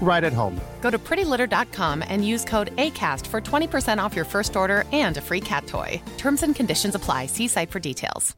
right 0.00 0.22
at 0.22 0.32
home. 0.32 0.60
Go 0.80 0.90
to 0.90 0.98
prettylitter.com 0.98 2.04
and 2.06 2.24
use 2.24 2.44
code 2.44 2.74
ACAST 2.76 3.26
for 3.26 3.40
20% 3.40 3.98
off 3.98 4.14
your 4.14 4.24
first 4.24 4.54
order 4.54 4.84
and 4.92 5.16
a 5.16 5.20
free 5.20 5.40
cat 5.40 5.66
toy. 5.66 6.00
Terms 6.16 6.42
and 6.44 6.54
conditions 6.54 6.94
apply. 6.94 7.26
See 7.26 7.48
site 7.48 7.72
for 7.72 7.80
details. 7.80 8.36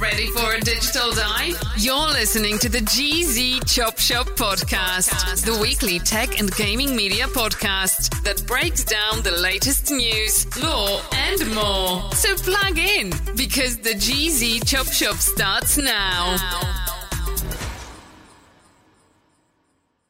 Ready 0.00 0.26
for 0.26 0.52
a 0.52 0.60
digital 0.60 1.12
dive? 1.12 1.62
You're 1.78 2.08
listening 2.08 2.58
to 2.58 2.68
the 2.68 2.80
GZ 2.80 3.72
Chop 3.72 3.98
Shop 3.98 4.26
podcast, 4.30 5.44
the 5.44 5.56
weekly 5.62 6.00
tech 6.00 6.40
and 6.40 6.52
gaming 6.56 6.96
media 6.96 7.26
podcast 7.26 8.22
that 8.24 8.44
breaks 8.48 8.82
down 8.82 9.22
the 9.22 9.30
latest 9.30 9.92
news, 9.92 10.44
law, 10.60 11.00
and 11.12 11.54
more. 11.54 12.12
So 12.14 12.34
plug 12.34 12.78
in 12.78 13.10
because 13.36 13.78
the 13.78 13.90
GZ 13.94 14.66
Chop 14.66 14.88
Shop 14.88 15.16
starts 15.16 15.78
now. 15.78 16.36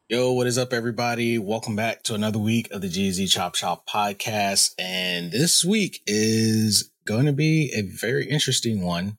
Yo, 0.09 0.31
what 0.31 0.47
is 0.47 0.57
up, 0.57 0.71
everybody? 0.71 1.37
Welcome 1.37 1.75
back 1.75 2.01
to 2.03 2.13
another 2.13 2.39
week 2.39 2.71
of 2.71 2.79
the 2.79 2.87
GZ 2.87 3.29
Chop 3.29 3.55
Shop 3.55 3.85
podcast. 3.89 4.73
And 4.79 5.33
this 5.33 5.65
week 5.65 6.01
is 6.07 6.89
going 7.05 7.25
to 7.25 7.33
be 7.33 7.73
a 7.75 7.81
very 7.81 8.25
interesting 8.25 8.83
one. 8.83 9.17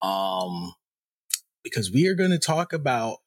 Um, 0.00 0.74
because 1.64 1.90
we 1.90 2.06
are 2.06 2.14
going 2.14 2.30
to 2.30 2.38
talk 2.38 2.72
about 2.72 3.18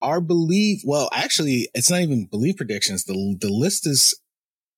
our 0.00 0.20
belief. 0.20 0.82
Well, 0.84 1.10
actually, 1.12 1.70
it's 1.74 1.90
not 1.90 2.02
even 2.02 2.26
belief 2.26 2.56
predictions. 2.56 3.02
The, 3.02 3.36
the 3.40 3.52
list 3.52 3.84
is 3.84 4.14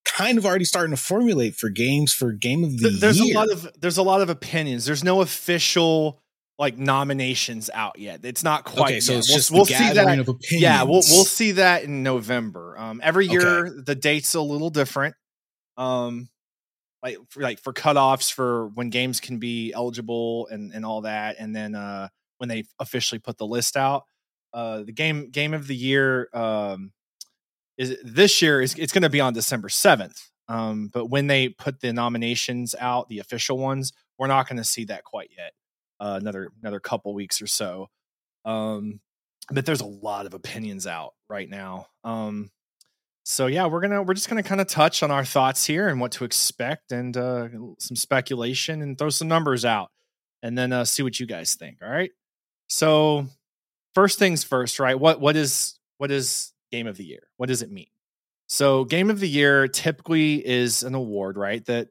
kind 0.07 0.39
of 0.39 0.47
already 0.47 0.65
starting 0.65 0.97
to 0.97 1.03
formulate 1.03 1.57
for 1.57 1.69
games 1.69 2.15
for 2.15 2.33
game 2.33 2.65
of 2.65 2.79
the 2.79 2.89
there's 2.89 3.21
year. 3.21 3.37
a 3.37 3.39
lot 3.39 3.51
of 3.51 3.71
there's 3.79 3.99
a 3.99 4.03
lot 4.03 4.23
of 4.23 4.31
opinions. 4.31 4.87
There's 4.87 5.05
no 5.05 5.21
official 5.21 6.23
like 6.61 6.77
nominations 6.77 7.71
out 7.73 7.99
yet. 7.99 8.21
It's 8.23 8.45
not 8.45 8.65
quite. 8.65 8.91
Okay, 8.91 9.01
so 9.01 9.13
yet. 9.13 9.19
it's 9.21 9.29
we'll, 9.31 9.37
just 9.37 9.51
we'll 9.51 9.65
see 9.65 9.73
gathering 9.73 10.23
that. 10.23 10.47
Yeah, 10.51 10.83
we'll 10.83 11.03
we'll 11.11 11.25
see 11.25 11.53
that 11.53 11.85
in 11.85 12.03
November. 12.03 12.79
Um, 12.79 13.01
every 13.03 13.27
year 13.27 13.67
Okay. 13.67 13.71
the 13.87 13.95
date's 13.95 14.35
a 14.35 14.43
little 14.43 14.69
different. 14.69 15.15
Um, 15.79 16.29
like 17.03 17.17
for, 17.31 17.41
like 17.41 17.61
for 17.61 17.73
cutoffs 17.73 18.31
for 18.31 18.69
when 18.75 18.91
games 18.91 19.21
can 19.21 19.39
be 19.39 19.73
eligible 19.73 20.49
and 20.49 20.71
and 20.75 20.85
all 20.85 21.01
that, 21.01 21.37
and 21.39 21.57
then 21.57 21.75
uh 21.75 22.09
when 22.37 22.51
they 22.51 22.65
officially 22.79 23.19
put 23.19 23.39
the 23.39 23.47
list 23.47 23.77
out. 23.77 24.05
Uh, 24.53 24.83
the 24.83 24.93
game 24.93 25.31
game 25.31 25.55
of 25.55 25.67
the 25.67 25.77
year 25.77 26.29
um 26.35 26.93
is 27.79 27.97
this 28.05 28.43
year 28.43 28.61
is 28.61 28.75
it's 28.75 28.93
going 28.93 29.03
to 29.03 29.09
be 29.09 29.21
on 29.21 29.33
December 29.33 29.71
seventh. 29.71 30.31
Um, 30.47 30.91
but 30.93 31.07
when 31.07 31.27
they 31.27 31.49
put 31.49 31.81
the 31.81 31.93
nominations 31.95 32.75
out, 32.79 33.09
the 33.09 33.21
official 33.21 33.57
ones, 33.57 33.93
we're 34.19 34.27
not 34.27 34.47
going 34.47 34.59
to 34.59 34.65
see 34.65 34.85
that 34.87 35.05
quite 35.05 35.31
yet. 35.39 35.53
Uh, 36.01 36.19
another 36.21 36.51
another 36.63 36.81
couple 36.81 37.13
weeks 37.15 37.43
or 37.43 37.47
so. 37.47 37.89
Um, 38.45 39.01
but 39.51 39.67
there's 39.67 39.83
a 39.83 39.87
lot 39.87 40.27
of 40.27 40.35
opinions 40.35 40.87
out 40.87 41.15
right 41.29 41.49
now. 41.49 41.87
Um, 42.05 42.51
so 43.25 43.47
yeah, 43.47 43.67
we're 43.67 43.81
gonna 43.81 44.03
we're 44.03 44.15
just 44.15 44.29
gonna 44.29 44.43
kind 44.43 44.61
of 44.61 44.67
touch 44.67 45.03
on 45.03 45.11
our 45.11 45.25
thoughts 45.25 45.67
here 45.67 45.89
and 45.89 46.01
what 46.01 46.13
to 46.13 46.25
expect 46.25 46.91
and 46.91 47.17
uh, 47.17 47.49
some 47.79 47.97
speculation 47.97 48.83
and 48.83 48.97
throw 48.97 49.11
some 49.11 49.29
numbers 49.29 49.65
out 49.65 49.91
and 50.43 50.57
then 50.57 50.73
uh, 50.73 50.85
see 50.85 51.03
what 51.03 51.21
you 51.21 51.27
guys 51.27 51.55
think. 51.55 51.79
All 51.83 51.91
right. 51.91 52.11
So 52.69 53.27
first 53.95 54.19
things 54.19 54.43
first, 54.43 54.81
right? 54.81 54.99
What 54.99 55.21
what 55.21 55.37
is 55.37 55.79
what 55.99 56.11
is 56.11 56.53
game 56.73 56.87
of 56.87 56.97
the 56.97 57.05
year? 57.05 57.29
What 57.37 57.49
does 57.49 57.63
it 57.63 57.71
mean? 57.71 57.89
So 58.47 58.85
game 58.85 59.11
of 59.11 59.21
the 59.21 59.29
year 59.29 59.69
typically 59.69 60.45
is 60.45 60.83
an 60.83 60.95
award, 60.95 61.37
right? 61.37 61.65
That 61.67 61.89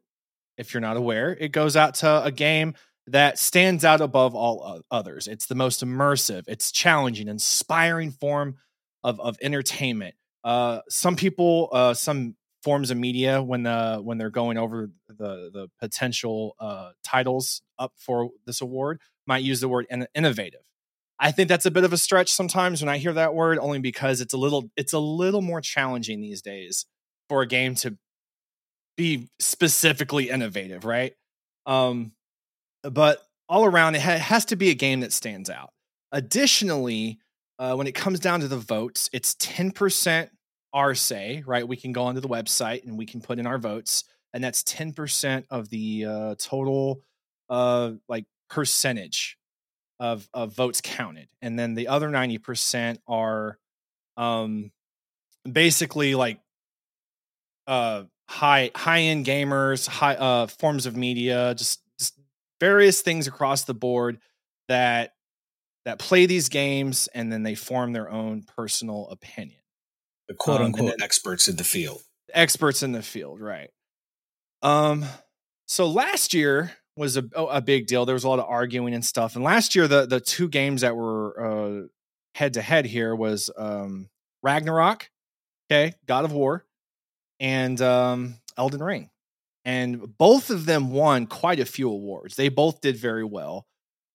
if 0.57 0.73
you're 0.73 0.81
not 0.81 0.97
aware, 0.97 1.35
it 1.39 1.53
goes 1.53 1.77
out 1.77 1.95
to 1.95 2.23
a 2.23 2.31
game 2.31 2.73
that 3.11 3.39
stands 3.39 3.85
out 3.85 4.01
above 4.01 4.35
all 4.35 4.81
others. 4.91 5.27
It's 5.27 5.47
the 5.47 5.55
most 5.55 5.83
immersive, 5.83 6.43
it's 6.47 6.71
challenging, 6.71 7.27
inspiring 7.27 8.11
form 8.11 8.57
of 9.03 9.19
of 9.19 9.37
entertainment. 9.41 10.15
Uh, 10.43 10.81
some 10.89 11.15
people, 11.15 11.69
uh, 11.71 11.93
some 11.93 12.35
forms 12.63 12.91
of 12.91 12.97
media, 12.97 13.41
when 13.41 13.63
the 13.63 13.99
when 14.01 14.17
they're 14.17 14.29
going 14.29 14.57
over 14.57 14.89
the 15.07 15.49
the 15.51 15.67
potential 15.79 16.55
uh, 16.59 16.91
titles 17.03 17.61
up 17.77 17.93
for 17.97 18.29
this 18.45 18.61
award, 18.61 18.99
might 19.27 19.43
use 19.43 19.59
the 19.59 19.69
word 19.69 19.85
in- 19.89 20.07
innovative. 20.15 20.61
I 21.19 21.31
think 21.31 21.49
that's 21.49 21.65
a 21.65 21.71
bit 21.71 21.83
of 21.83 21.91
a 21.91 21.97
stretch 21.97 22.31
sometimes 22.31 22.81
when 22.81 22.89
I 22.89 22.97
hear 22.97 23.13
that 23.13 23.33
word, 23.33 23.59
only 23.59 23.79
because 23.79 24.21
it's 24.21 24.33
a 24.33 24.37
little 24.37 24.69
it's 24.77 24.93
a 24.93 24.99
little 24.99 25.41
more 25.41 25.61
challenging 25.61 26.21
these 26.21 26.41
days 26.41 26.85
for 27.27 27.41
a 27.41 27.47
game 27.47 27.75
to 27.75 27.97
be 28.95 29.29
specifically 29.39 30.29
innovative, 30.29 30.83
right? 30.85 31.13
Um, 31.65 32.13
but 32.83 33.23
all 33.47 33.65
around, 33.65 33.95
it 33.95 34.01
ha- 34.01 34.17
has 34.17 34.45
to 34.45 34.55
be 34.55 34.69
a 34.69 34.75
game 34.75 34.99
that 35.01 35.13
stands 35.13 35.49
out. 35.49 35.71
Additionally, 36.11 37.19
uh, 37.57 37.75
when 37.75 37.87
it 37.87 37.95
comes 37.95 38.19
down 38.19 38.39
to 38.39 38.47
the 38.47 38.57
votes, 38.57 39.09
it's 39.11 39.35
10% 39.35 40.29
our 40.73 40.95
say, 40.95 41.43
right? 41.45 41.67
We 41.67 41.75
can 41.75 41.91
go 41.91 42.03
onto 42.03 42.21
the 42.21 42.27
website 42.29 42.85
and 42.85 42.97
we 42.97 43.05
can 43.05 43.21
put 43.21 43.39
in 43.39 43.47
our 43.47 43.57
votes, 43.57 44.03
and 44.33 44.43
that's 44.43 44.63
10% 44.63 45.45
of 45.49 45.69
the 45.69 46.05
uh, 46.05 46.35
total, 46.37 47.01
uh, 47.49 47.93
like 48.07 48.25
percentage 48.49 49.37
of 49.99 50.29
of 50.33 50.53
votes 50.55 50.79
counted, 50.81 51.29
and 51.41 51.59
then 51.59 51.73
the 51.73 51.89
other 51.89 52.09
90% 52.09 52.99
are, 53.07 53.57
um, 54.15 54.71
basically 55.51 56.15
like, 56.15 56.39
uh, 57.67 58.03
high 58.29 58.71
high 58.75 59.01
end 59.01 59.25
gamers, 59.25 59.87
high 59.87 60.15
uh 60.15 60.47
forms 60.47 60.85
of 60.85 60.95
media, 60.95 61.53
just 61.55 61.79
just 61.79 61.81
various 62.59 63.01
things 63.01 63.27
across 63.27 63.63
the 63.63 63.73
board 63.73 64.19
that 64.67 65.13
that 65.85 65.97
play 65.99 66.25
these 66.25 66.49
games 66.49 67.07
and 67.13 67.31
then 67.31 67.43
they 67.43 67.55
form 67.55 67.93
their 67.93 68.09
own 68.09 68.43
personal 68.43 69.07
opinion. 69.09 69.59
the 70.27 70.35
quote 70.35 70.59
um, 70.59 70.67
unquote 70.67 70.89
then- 70.91 71.01
experts 71.01 71.47
in 71.47 71.55
the 71.55 71.63
field. 71.63 72.01
Experts 72.33 72.83
in 72.83 72.91
the 72.91 73.01
field, 73.01 73.39
right? 73.41 73.69
Um 74.61 75.05
so 75.67 75.87
last 75.87 76.33
year 76.33 76.71
was 76.95 77.15
a 77.17 77.23
a 77.35 77.61
big 77.61 77.87
deal. 77.87 78.05
There 78.05 78.13
was 78.13 78.23
a 78.25 78.29
lot 78.29 78.39
of 78.39 78.45
arguing 78.45 78.93
and 78.93 79.05
stuff. 79.05 79.35
And 79.35 79.43
last 79.43 79.75
year 79.75 79.87
the 79.87 80.05
the 80.05 80.19
two 80.19 80.47
games 80.49 80.81
that 80.81 80.95
were 80.95 81.39
uh 81.83 81.87
head 82.35 82.53
to 82.55 82.61
head 82.61 82.85
here 82.85 83.15
was 83.15 83.49
um 83.57 84.09
Ragnarok, 84.43 85.09
okay, 85.71 85.93
God 86.05 86.25
of 86.25 86.31
War, 86.33 86.65
and 87.39 87.81
um 87.81 88.35
Elden 88.57 88.83
Ring. 88.83 89.09
And 89.65 90.17
both 90.17 90.49
of 90.49 90.65
them 90.65 90.91
won 90.91 91.27
quite 91.27 91.59
a 91.59 91.65
few 91.65 91.89
awards. 91.89 92.35
They 92.35 92.49
both 92.49 92.81
did 92.81 92.95
very 92.97 93.25
well. 93.25 93.67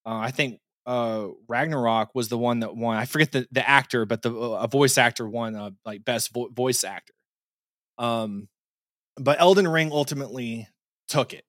Uh, 0.06 0.16
I 0.16 0.30
think 0.30 0.60
uh, 0.86 1.28
Ragnarok 1.48 2.14
was 2.14 2.28
the 2.28 2.38
one 2.38 2.60
that 2.60 2.76
won. 2.76 2.96
I 2.96 3.04
forget 3.04 3.32
the, 3.32 3.46
the 3.52 3.68
actor, 3.68 4.04
but 4.04 4.22
the 4.22 4.32
a 4.34 4.66
voice 4.66 4.98
actor 4.98 5.28
won 5.28 5.54
uh, 5.54 5.70
like 5.84 6.04
best 6.04 6.32
vo- 6.32 6.48
voice 6.48 6.84
actor. 6.84 7.14
Um, 7.98 8.48
but 9.16 9.40
Elden 9.40 9.68
Ring 9.68 9.92
ultimately 9.92 10.68
took 11.08 11.32
it. 11.32 11.44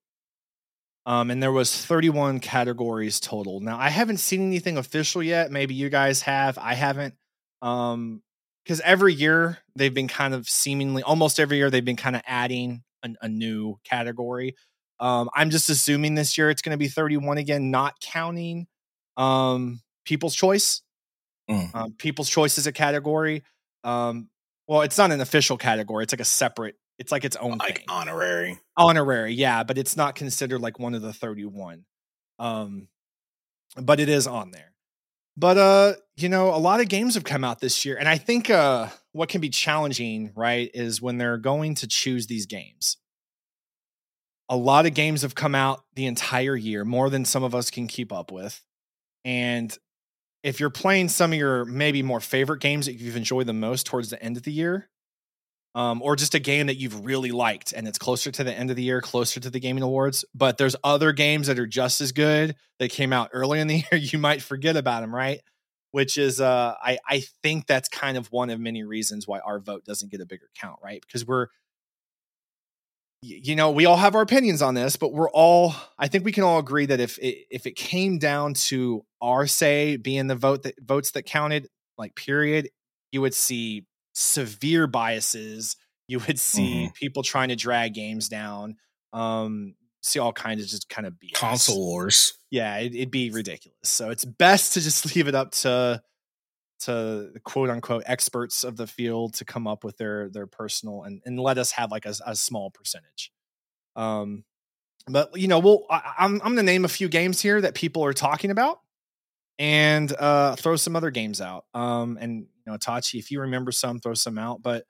Um, 1.07 1.29
and 1.29 1.41
there 1.41 1.51
was 1.51 1.85
31 1.85 2.39
categories 2.39 3.19
total. 3.19 3.59
Now 3.59 3.77
I 3.77 3.89
haven't 3.89 4.17
seen 4.17 4.41
anything 4.41 4.77
official 4.77 5.21
yet. 5.21 5.51
Maybe 5.51 5.75
you 5.75 5.89
guys 5.89 6.21
have. 6.23 6.57
I 6.57 6.73
haven't. 6.73 7.15
Um, 7.61 8.21
because 8.63 8.81
every 8.81 9.13
year 9.13 9.59
they've 9.75 9.93
been 9.93 10.07
kind 10.07 10.33
of 10.33 10.49
seemingly 10.49 11.03
almost 11.03 11.39
every 11.39 11.57
year 11.57 11.69
they've 11.69 11.85
been 11.85 11.95
kind 11.95 12.15
of 12.15 12.23
adding 12.25 12.81
a, 13.05 13.25
a 13.25 13.29
new 13.29 13.77
category. 13.83 14.55
Um, 14.99 15.29
I'm 15.33 15.49
just 15.49 15.69
assuming 15.69 16.15
this 16.15 16.37
year 16.37 16.49
it's 16.49 16.61
going 16.61 16.71
to 16.71 16.77
be 16.77 16.87
31 16.87 17.37
again, 17.37 17.69
not 17.71 17.99
counting 18.01 18.67
um, 19.17 19.81
People's 20.05 20.35
Choice. 20.35 20.81
Mm. 21.49 21.75
Um, 21.75 21.93
People's 21.93 22.29
Choice 22.29 22.57
is 22.57 22.67
a 22.67 22.71
category. 22.71 23.43
Um, 23.83 24.29
well, 24.67 24.81
it's 24.81 24.97
not 24.97 25.11
an 25.11 25.21
official 25.21 25.57
category; 25.57 26.03
it's 26.03 26.13
like 26.13 26.19
a 26.21 26.25
separate 26.25 26.75
It's 26.97 27.11
like 27.11 27.23
its 27.23 27.35
own 27.35 27.57
like 27.59 27.77
thing. 27.77 27.85
honorary. 27.87 28.59
Honorary, 28.77 29.33
yeah, 29.33 29.63
but 29.63 29.77
it's 29.77 29.95
not 29.95 30.15
considered 30.15 30.59
like 30.59 30.79
one 30.79 30.95
of 30.95 31.01
the 31.01 31.13
31. 31.13 31.85
Um, 32.39 32.87
but 33.77 33.99
it 33.99 34.09
is 34.09 34.25
on 34.27 34.51
there. 34.51 34.73
But 35.37 35.57
uh, 35.57 35.93
you 36.15 36.29
know, 36.29 36.49
a 36.49 36.57
lot 36.57 36.79
of 36.79 36.87
games 36.87 37.15
have 37.15 37.25
come 37.25 37.43
out 37.43 37.59
this 37.59 37.85
year, 37.85 37.97
and 37.97 38.07
I 38.09 38.17
think 38.17 38.49
uh, 38.49 38.87
what 39.15 39.29
can 39.29 39.39
be 39.39 39.49
challenging, 39.49 40.33
right, 40.35 40.69
is 40.73 41.01
when 41.01 41.17
they're 41.17 41.37
going 41.37 41.73
to 41.75 41.87
choose 41.87 42.27
these 42.27 42.45
games. 42.45 42.97
A 44.49 44.57
lot 44.57 44.85
of 44.85 44.93
games 44.93 45.21
have 45.21 45.35
come 45.35 45.55
out 45.55 45.85
the 45.95 46.05
entire 46.05 46.55
year, 46.55 46.83
more 46.83 47.09
than 47.09 47.23
some 47.23 47.41
of 47.41 47.55
us 47.55 47.71
can 47.71 47.87
keep 47.87 48.11
up 48.11 48.29
with. 48.29 48.61
And 49.23 49.75
if 50.43 50.59
you're 50.59 50.69
playing 50.69 51.07
some 51.07 51.31
of 51.31 51.39
your 51.39 51.63
maybe 51.63 52.03
more 52.03 52.19
favorite 52.19 52.59
games 52.59 52.87
that 52.87 52.95
you've 52.95 53.15
enjoyed 53.15 53.47
the 53.47 53.53
most 53.53 53.85
towards 53.85 54.09
the 54.09 54.21
end 54.21 54.35
of 54.35 54.43
the 54.43 54.51
year, 54.51 54.89
um, 55.75 56.01
or 56.01 56.17
just 56.17 56.35
a 56.35 56.39
game 56.39 56.67
that 56.67 56.75
you've 56.75 57.05
really 57.05 57.31
liked 57.31 57.71
and 57.71 57.87
it's 57.87 57.97
closer 57.97 58.31
to 58.31 58.43
the 58.43 58.53
end 58.53 58.69
of 58.69 58.75
the 58.75 58.83
year, 58.83 58.99
closer 58.99 59.39
to 59.39 59.49
the 59.49 59.61
gaming 59.61 59.83
awards, 59.83 60.25
but 60.35 60.57
there's 60.57 60.75
other 60.83 61.13
games 61.13 61.47
that 61.47 61.57
are 61.57 61.65
just 61.65 62.01
as 62.01 62.11
good 62.11 62.57
that 62.79 62.91
came 62.91 63.13
out 63.13 63.29
early 63.31 63.61
in 63.61 63.67
the 63.67 63.75
year, 63.91 63.99
you 63.99 64.19
might 64.19 64.41
forget 64.41 64.75
about 64.75 65.01
them, 65.01 65.15
right? 65.15 65.39
Which 65.95 66.17
is, 66.17 66.41
uh, 66.41 66.75
I 66.83 66.97
I 67.07 67.21
think 67.41 67.67
that's 67.67 67.87
kind 67.87 68.17
of 68.17 68.29
one 68.29 68.49
of 68.49 68.59
many 68.59 68.83
reasons 68.83 69.29
why 69.29 69.39
our 69.39 69.61
vote 69.61 69.85
doesn't 69.85 70.11
get 70.11 70.19
a 70.19 70.25
bigger 70.25 70.49
count, 70.53 70.77
right? 70.83 70.99
Because 70.99 71.25
we're 71.25 71.47
you 73.21 73.55
know 73.55 73.71
we 73.71 73.85
all 73.85 73.95
have 73.95 74.13
our 74.13 74.21
opinions 74.21 74.61
on 74.61 74.73
this 74.75 74.97
but 74.97 75.13
we're 75.13 75.29
all 75.29 75.73
i 75.97 76.07
think 76.07 76.25
we 76.25 76.31
can 76.33 76.43
all 76.43 76.59
agree 76.59 76.85
that 76.85 76.99
if 76.99 77.17
it, 77.19 77.47
if 77.49 77.65
it 77.65 77.75
came 77.75 78.19
down 78.19 78.53
to 78.53 79.03
our 79.21 79.47
say 79.47 79.95
being 79.95 80.27
the 80.27 80.35
vote 80.35 80.63
that 80.63 80.75
votes 80.83 81.11
that 81.11 81.23
counted 81.23 81.67
like 81.97 82.13
period 82.15 82.69
you 83.11 83.21
would 83.21 83.33
see 83.33 83.87
severe 84.13 84.85
biases 84.85 85.75
you 86.07 86.19
would 86.27 86.39
see 86.39 86.89
Mm-hmm. 86.89 86.93
people 86.93 87.23
trying 87.23 87.49
to 87.49 87.55
drag 87.55 87.93
games 87.93 88.29
down 88.29 88.75
um 89.13 89.75
see 90.05 90.19
all 90.19 90.33
kinds 90.33 90.61
of 90.61 90.69
just 90.69 90.87
kind 90.87 91.07
of 91.07 91.13
BS. 91.13 91.33
Console 91.33 91.85
wars. 91.85 92.37
yeah 92.51 92.77
it, 92.77 92.93
it'd 92.93 93.11
be 93.11 93.31
ridiculous. 93.31 93.77
So 93.83 94.11
it's 94.11 94.23
best 94.25 94.73
to 94.73 94.81
just 94.81 95.05
leave 95.15 95.27
it 95.27 95.35
up 95.35 95.51
to 95.51 96.01
to 96.81 97.31
quote 97.43 97.69
unquote 97.69 98.03
experts 98.05 98.63
of 98.63 98.75
the 98.77 98.85
field 98.85 99.33
to 99.35 99.45
come 99.45 99.65
up 99.67 99.83
with 99.83 99.97
their 99.97 100.29
their 100.29 100.47
personal 100.47 101.03
and 101.03 101.21
and 101.25 101.39
let 101.39 101.57
us 101.57 101.71
have 101.71 101.91
like 101.91 102.05
a, 102.05 102.13
a 102.25 102.35
small 102.35 102.69
percentage. 102.69 103.31
Um 103.95 104.43
but 105.07 105.37
you 105.39 105.47
know 105.47 105.59
we'll 105.59 105.85
I, 105.89 106.13
i'm 106.19 106.33
i'm 106.43 106.55
gonna 106.55 106.63
name 106.63 106.83
a 106.83 106.89
few 106.89 107.07
games 107.07 107.39
here 107.39 107.61
that 107.61 107.75
people 107.75 108.03
are 108.03 108.13
talking 108.13 108.49
about 108.49 108.79
and 109.59 110.11
uh 110.17 110.55
throw 110.55 110.75
some 110.75 110.95
other 110.95 111.11
games 111.11 111.41
out. 111.41 111.65
Um 111.73 112.17
and 112.19 112.41
you 112.41 112.71
know 112.71 112.77
tachi 112.77 113.19
if 113.19 113.31
you 113.31 113.41
remember 113.41 113.71
some 113.71 113.99
throw 113.99 114.13
some 114.13 114.37
out. 114.37 114.61
But 114.61 114.85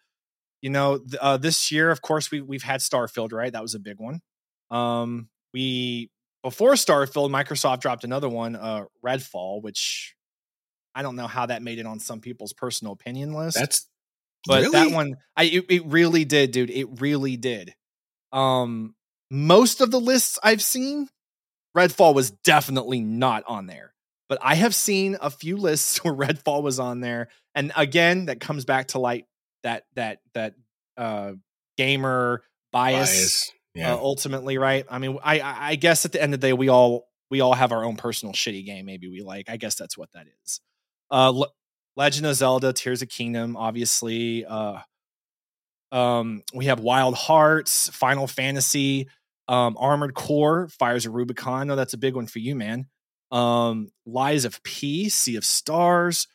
you 0.62 0.70
know 0.70 0.98
th- 0.98 1.20
uh 1.22 1.38
this 1.38 1.72
year 1.72 1.92
of 1.92 2.02
course 2.02 2.32
we 2.32 2.42
we've 2.42 2.64
had 2.64 2.82
starfield 2.82 3.32
right? 3.32 3.54
That 3.54 3.62
was 3.62 3.76
a 3.76 3.80
big 3.80 4.00
one 4.00 4.22
um 4.72 5.30
we 5.54 6.10
before 6.44 6.74
starfield 6.74 7.30
microsoft 7.30 7.82
dropped 7.82 8.04
another 8.04 8.30
one 8.30 8.56
uh 8.56 8.84
redfall 9.06 9.62
which 9.62 10.16
I 10.96 11.02
don't 11.02 11.18
know 11.18 11.28
how 11.28 11.46
that 11.48 11.62
made 11.62 11.78
it 11.78 11.86
on 11.86 12.00
some 12.00 12.22
people's 12.22 12.54
personal 12.54 12.94
opinion 12.94 13.34
list. 13.34 13.58
That's 13.60 13.88
but 14.48 14.62
really? 14.62 14.72
that 14.72 14.92
one, 14.96 15.18
I 15.36 15.44
it, 15.44 15.66
it 15.70 15.86
really 15.86 16.24
did, 16.24 16.52
dude. 16.52 16.70
It 16.70 17.02
really 17.02 17.36
did. 17.36 17.74
Um, 18.32 18.96
most 19.30 19.82
of 19.82 19.92
the 19.92 20.00
lists 20.00 20.40
I've 20.42 20.62
seen, 20.62 21.10
Redfall 21.76 22.16
was 22.16 22.32
definitely 22.32 23.02
not 23.02 23.44
on 23.48 23.68
there. 23.68 23.94
But 24.30 24.40
I 24.42 24.56
have 24.56 24.74
seen 24.74 25.18
a 25.22 25.30
few 25.30 25.58
lists 25.58 25.98
where 26.04 26.14
Redfall 26.14 26.64
was 26.64 26.80
on 26.80 27.02
there, 27.02 27.28
and 27.54 27.74
again, 27.76 28.28
that 28.28 28.40
comes 28.40 28.64
back 28.64 28.90
to 28.90 29.00
like 29.00 29.26
that 29.64 29.84
that 29.96 30.20
that 30.34 30.54
uh 30.98 31.34
gamer 31.78 32.42
bias, 32.72 33.10
bias. 33.10 33.52
Yeah. 33.76 33.94
uh, 33.94 33.98
ultimately, 33.98 34.58
right? 34.58 34.86
I 34.90 34.98
mean, 35.00 35.20
I 35.24 35.40
I 35.42 35.68
I 35.72 35.76
guess 35.76 36.06
at 36.06 36.12
the 36.14 36.22
end 36.22 36.34
of 36.34 36.42
the 36.42 36.48
day, 36.48 36.54
we 36.54 36.70
all 36.70 37.08
we 37.30 37.42
all 37.42 37.54
have 37.54 37.72
our 37.72 37.84
own 37.84 37.98
personal 37.98 38.34
shitty 38.34 38.66
game. 38.66 38.86
Maybe 38.86 39.08
we 39.10 39.22
like. 39.22 39.50
I 39.50 39.58
guess 39.58 39.76
that's 39.76 39.98
what 39.98 40.12
that 40.14 40.26
is. 40.44 40.62
Uh, 41.12 41.30
Le- 41.30 41.52
Legend 41.98 42.26
of 42.26 42.36
Zelda: 42.36 42.74
Tears 42.74 43.02
of 43.02 43.10
Kingdom, 43.10 43.56
obviously. 43.58 44.46
Uh, 44.46 44.80
um, 45.92 46.44
we 46.54 46.66
have 46.66 46.80
Wild 46.80 47.16
Hearts, 47.16 47.90
Final 47.90 48.28
Fantasy, 48.28 49.08
um, 49.48 49.78
Armored 49.80 50.14
Core, 50.14 50.68
Fires 50.68 51.06
of 51.06 51.14
Rubicon. 51.14 51.68
No, 51.68 51.76
that's 51.76 51.94
a 51.94 51.98
big 51.98 52.16
one 52.16 52.28
for 52.28 52.40
you, 52.40 52.56
man. 52.56 52.88
Um, 53.32 53.90
Lies 54.06 54.46
of 54.46 54.62
P, 54.64 55.10
Sea 55.10 55.36
of 55.36 55.46
Stars, 55.46 56.28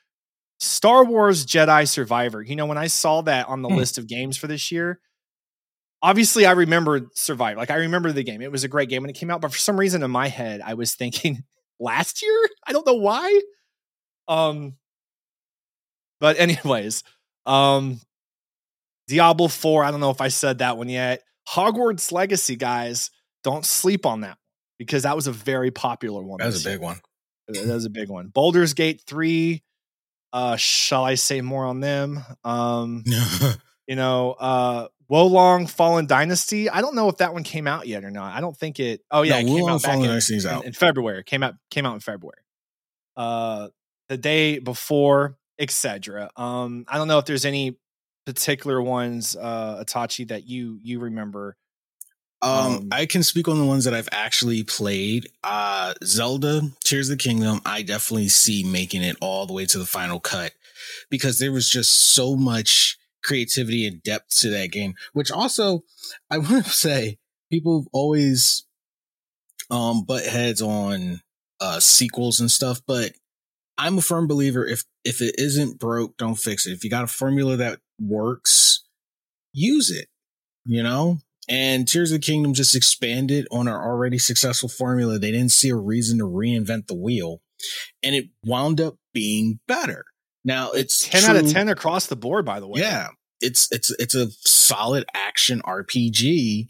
Star 0.60 1.04
Wars 1.04 1.46
Jedi 1.46 1.88
Survivor. 1.88 2.42
You 2.42 2.56
know, 2.56 2.66
when 2.66 2.78
I 2.78 2.86
saw 2.86 3.22
that 3.22 3.48
on 3.48 3.62
the 3.62 3.68
Hmm. 3.68 3.76
list 3.76 3.98
of 3.98 4.06
games 4.06 4.36
for 4.36 4.46
this 4.46 4.70
year, 4.72 5.00
obviously 6.02 6.46
I 6.46 6.52
remember 6.52 7.08
Survive. 7.14 7.56
Like 7.56 7.70
I 7.70 7.76
remember 7.76 8.12
the 8.12 8.22
game. 8.22 8.42
It 8.42 8.52
was 8.52 8.64
a 8.64 8.68
great 8.68 8.88
game 8.88 9.02
when 9.02 9.10
it 9.10 9.16
came 9.16 9.30
out, 9.30 9.40
but 9.40 9.52
for 9.52 9.58
some 9.58 9.78
reason 9.78 10.02
in 10.02 10.10
my 10.10 10.28
head, 10.28 10.60
I 10.64 10.74
was 10.74 10.94
thinking 10.94 11.44
last 11.80 12.22
year. 12.22 12.48
I 12.66 12.72
don't 12.72 12.86
know 12.86 12.94
why. 12.94 13.40
Um, 14.28 14.76
but 16.20 16.38
anyways, 16.38 17.02
um, 17.46 18.00
Diablo 19.08 19.48
4. 19.48 19.84
I 19.84 19.90
don't 19.90 20.00
know 20.00 20.10
if 20.10 20.20
I 20.20 20.28
said 20.28 20.58
that 20.58 20.76
one 20.76 20.88
yet. 20.88 21.22
Hogwarts 21.48 22.12
Legacy, 22.12 22.56
guys, 22.56 23.10
don't 23.42 23.64
sleep 23.64 24.06
on 24.06 24.20
that 24.20 24.38
because 24.78 25.02
that 25.02 25.16
was 25.16 25.26
a 25.26 25.32
very 25.32 25.70
popular 25.70 26.22
one. 26.22 26.38
that 26.38 26.46
was 26.46 26.64
a 26.64 26.68
big 26.68 26.80
one. 26.80 27.00
That 27.48 27.66
was 27.66 27.84
a 27.84 27.90
big 27.90 28.08
one. 28.08 28.28
Baldur's 28.28 28.74
Gate 28.74 29.02
3. 29.06 29.62
Uh, 30.32 30.54
shall 30.56 31.04
I 31.04 31.16
say 31.16 31.40
more 31.40 31.64
on 31.66 31.80
them? 31.80 32.20
Um, 32.44 33.02
you 33.88 33.96
know, 33.96 34.32
uh 34.32 34.86
Wo 35.10 35.26
Long 35.26 35.66
Fallen 35.66 36.06
Dynasty. 36.06 36.70
I 36.70 36.80
don't 36.80 36.94
know 36.94 37.08
if 37.08 37.16
that 37.16 37.32
one 37.34 37.42
came 37.42 37.66
out 37.66 37.88
yet 37.88 38.04
or 38.04 38.12
not. 38.12 38.32
I 38.32 38.40
don't 38.40 38.56
think 38.56 38.78
it. 38.78 39.02
Oh 39.10 39.22
yeah, 39.22 39.32
No, 39.32 39.38
it 39.38 39.44
came 39.46 39.52
Wo 39.54 39.60
Long 39.62 39.70
out 39.70 39.82
back 39.82 39.90
Fallen 39.90 40.04
in, 40.04 40.08
Dynasty's 40.10 40.44
in- 40.44 40.50
out. 40.52 40.64
in 40.64 40.72
February. 40.72 41.18
It 41.18 41.26
came 41.26 41.42
out 41.42 41.54
came 41.68 41.84
out 41.84 41.94
in 41.94 42.00
February. 42.00 42.42
Uh, 43.16 43.68
the 44.08 44.16
day 44.16 44.60
before, 44.60 45.36
etc. 45.58 46.30
Um, 46.36 46.84
I 46.88 46.96
don't 46.96 47.08
know 47.08 47.18
if 47.18 47.24
there's 47.26 47.44
any 47.44 47.76
particular 48.24 48.80
ones, 48.80 49.34
uh, 49.36 49.82
Atachi 49.84 50.28
that 50.28 50.46
you 50.48 50.78
you 50.82 51.00
remember. 51.00 51.56
Um, 52.40 52.50
Um, 52.76 52.88
I 52.92 53.04
can 53.06 53.22
speak 53.24 53.48
on 53.48 53.58
the 53.58 53.64
ones 53.66 53.84
that 53.84 53.94
I've 53.94 54.08
actually 54.12 54.62
played. 54.62 55.28
Uh, 55.42 55.92
Zelda, 56.04 56.70
Tears 56.84 57.10
of 57.10 57.18
the 57.18 57.22
Kingdom, 57.22 57.60
I 57.66 57.82
definitely 57.82 58.28
see 58.28 58.62
making 58.64 59.02
it 59.02 59.16
all 59.20 59.44
the 59.46 59.52
way 59.52 59.66
to 59.66 59.78
the 59.78 59.84
final 59.86 60.20
cut 60.20 60.52
because 61.10 61.38
there 61.40 61.50
was 61.52 61.68
just 61.68 61.90
so 61.90 62.36
much 62.36 62.96
creativity 63.22 63.86
and 63.86 64.02
depth 64.02 64.40
to 64.40 64.50
that 64.50 64.70
game. 64.72 64.94
Which 65.12 65.30
also, 65.30 65.84
I 66.30 66.38
want 66.38 66.64
to 66.66 66.70
say, 66.70 67.18
people 67.50 67.86
always 67.92 68.66
um 69.70 70.04
butt 70.04 70.24
heads 70.24 70.60
on 70.60 71.20
uh 71.60 71.80
sequels 71.80 72.40
and 72.40 72.50
stuff, 72.50 72.80
but 72.86 73.12
I'm 73.78 73.98
a 73.98 74.02
firm 74.02 74.26
believer 74.26 74.66
if 74.66 74.84
if 75.04 75.22
it 75.22 75.36
isn't 75.38 75.78
broke, 75.78 76.16
don't 76.16 76.34
fix 76.34 76.66
it. 76.66 76.72
If 76.72 76.84
you 76.84 76.90
got 76.90 77.04
a 77.04 77.08
formula 77.08 77.56
that 77.56 77.80
works, 78.00 78.84
use 79.52 79.90
it. 79.90 80.08
You 80.66 80.82
know, 80.82 81.18
and 81.48 81.88
Tears 81.88 82.12
of 82.12 82.20
the 82.20 82.26
Kingdom 82.26 82.54
just 82.54 82.76
expanded 82.76 83.48
on 83.50 83.66
our 83.66 83.82
already 83.82 84.18
successful 84.18 84.68
formula. 84.68 85.18
They 85.18 85.32
didn't 85.32 85.52
see 85.52 85.70
a 85.70 85.76
reason 85.76 86.18
to 86.18 86.24
reinvent 86.24 86.86
the 86.86 86.94
wheel, 86.94 87.40
and 88.02 88.14
it 88.14 88.26
wound 88.44 88.80
up 88.80 88.96
being 89.12 89.58
better. 89.66 90.04
Now 90.44 90.72
it's 90.72 91.08
Ten 91.08 91.24
out 91.24 91.36
of 91.36 91.50
ten 91.50 91.68
across 91.68 92.06
the 92.06 92.16
board. 92.16 92.44
By 92.44 92.60
the 92.60 92.68
way, 92.68 92.80
yeah, 92.80 93.08
it's 93.40 93.68
it's 93.70 93.90
it's 93.98 94.14
a 94.14 94.30
solid 94.30 95.04
action 95.14 95.60
RPG, 95.62 96.68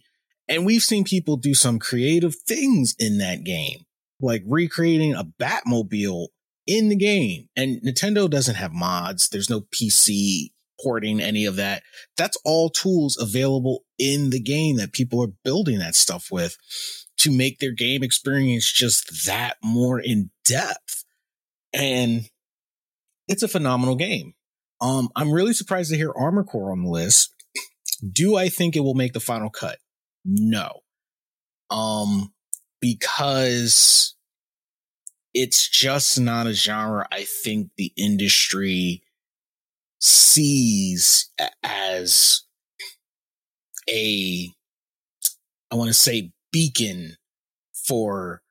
and 0.48 0.66
we've 0.66 0.82
seen 0.82 1.04
people 1.04 1.36
do 1.36 1.54
some 1.54 1.78
creative 1.78 2.34
things 2.34 2.94
in 2.98 3.18
that 3.18 3.44
game, 3.44 3.84
like 4.20 4.42
recreating 4.46 5.14
a 5.14 5.24
Batmobile 5.24 6.28
in 6.66 6.88
the 6.88 6.96
game. 6.96 7.48
And 7.56 7.80
Nintendo 7.82 8.28
doesn't 8.28 8.54
have 8.54 8.72
mods. 8.72 9.28
There's 9.28 9.50
no 9.50 9.60
PC 9.60 10.50
porting 10.82 11.20
any 11.20 11.44
of 11.44 11.56
that. 11.56 11.82
That's 12.16 12.38
all 12.44 12.70
tools 12.70 13.18
available 13.20 13.84
in 13.98 14.30
the 14.30 14.40
game 14.40 14.76
that 14.76 14.92
people 14.92 15.22
are 15.22 15.32
building 15.44 15.78
that 15.78 15.94
stuff 15.94 16.28
with 16.30 16.56
to 17.18 17.30
make 17.30 17.58
their 17.58 17.72
game 17.72 18.02
experience 18.02 18.70
just 18.70 19.26
that 19.26 19.56
more 19.62 20.00
in 20.00 20.30
depth. 20.44 21.04
And 21.72 22.28
it's 23.30 23.44
a 23.44 23.48
phenomenal 23.48 23.94
game. 23.94 24.34
Um, 24.80 25.08
I'm 25.14 25.30
really 25.30 25.52
surprised 25.52 25.90
to 25.90 25.96
hear 25.96 26.12
Armor 26.16 26.42
Core 26.42 26.72
on 26.72 26.82
the 26.82 26.90
list. 26.90 27.32
Do 28.12 28.36
I 28.36 28.48
think 28.48 28.74
it 28.74 28.80
will 28.80 28.94
make 28.94 29.12
the 29.12 29.20
final 29.20 29.50
cut? 29.50 29.78
No. 30.24 30.80
Um, 31.70 32.32
because 32.80 34.16
it's 35.32 35.68
just 35.68 36.18
not 36.18 36.48
a 36.48 36.52
genre 36.52 37.06
I 37.12 37.24
think 37.24 37.70
the 37.76 37.92
industry 37.96 39.02
sees 40.00 41.30
as 41.62 42.42
a, 43.88 44.50
I 45.70 45.76
want 45.76 45.88
to 45.88 45.94
say 45.94 46.32
beacon 46.50 47.16
for 47.72 48.42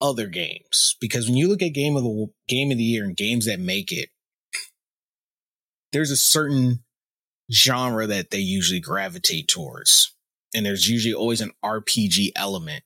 other 0.00 0.28
games. 0.28 0.96
Because 1.00 1.26
when 1.26 1.36
you 1.36 1.48
look 1.48 1.62
at 1.62 1.74
game 1.74 1.96
of 1.96 2.04
the 2.04 2.28
game 2.46 2.70
of 2.70 2.78
the 2.78 2.84
year 2.84 3.04
and 3.04 3.16
games 3.16 3.46
that 3.46 3.58
make 3.58 3.90
it, 3.90 4.10
there's 5.92 6.10
a 6.10 6.16
certain 6.16 6.84
genre 7.52 8.06
that 8.06 8.30
they 8.30 8.38
usually 8.38 8.80
gravitate 8.80 9.48
towards. 9.48 10.14
And 10.54 10.66
there's 10.66 10.88
usually 10.88 11.14
always 11.14 11.40
an 11.40 11.52
RPG 11.64 12.32
element 12.36 12.84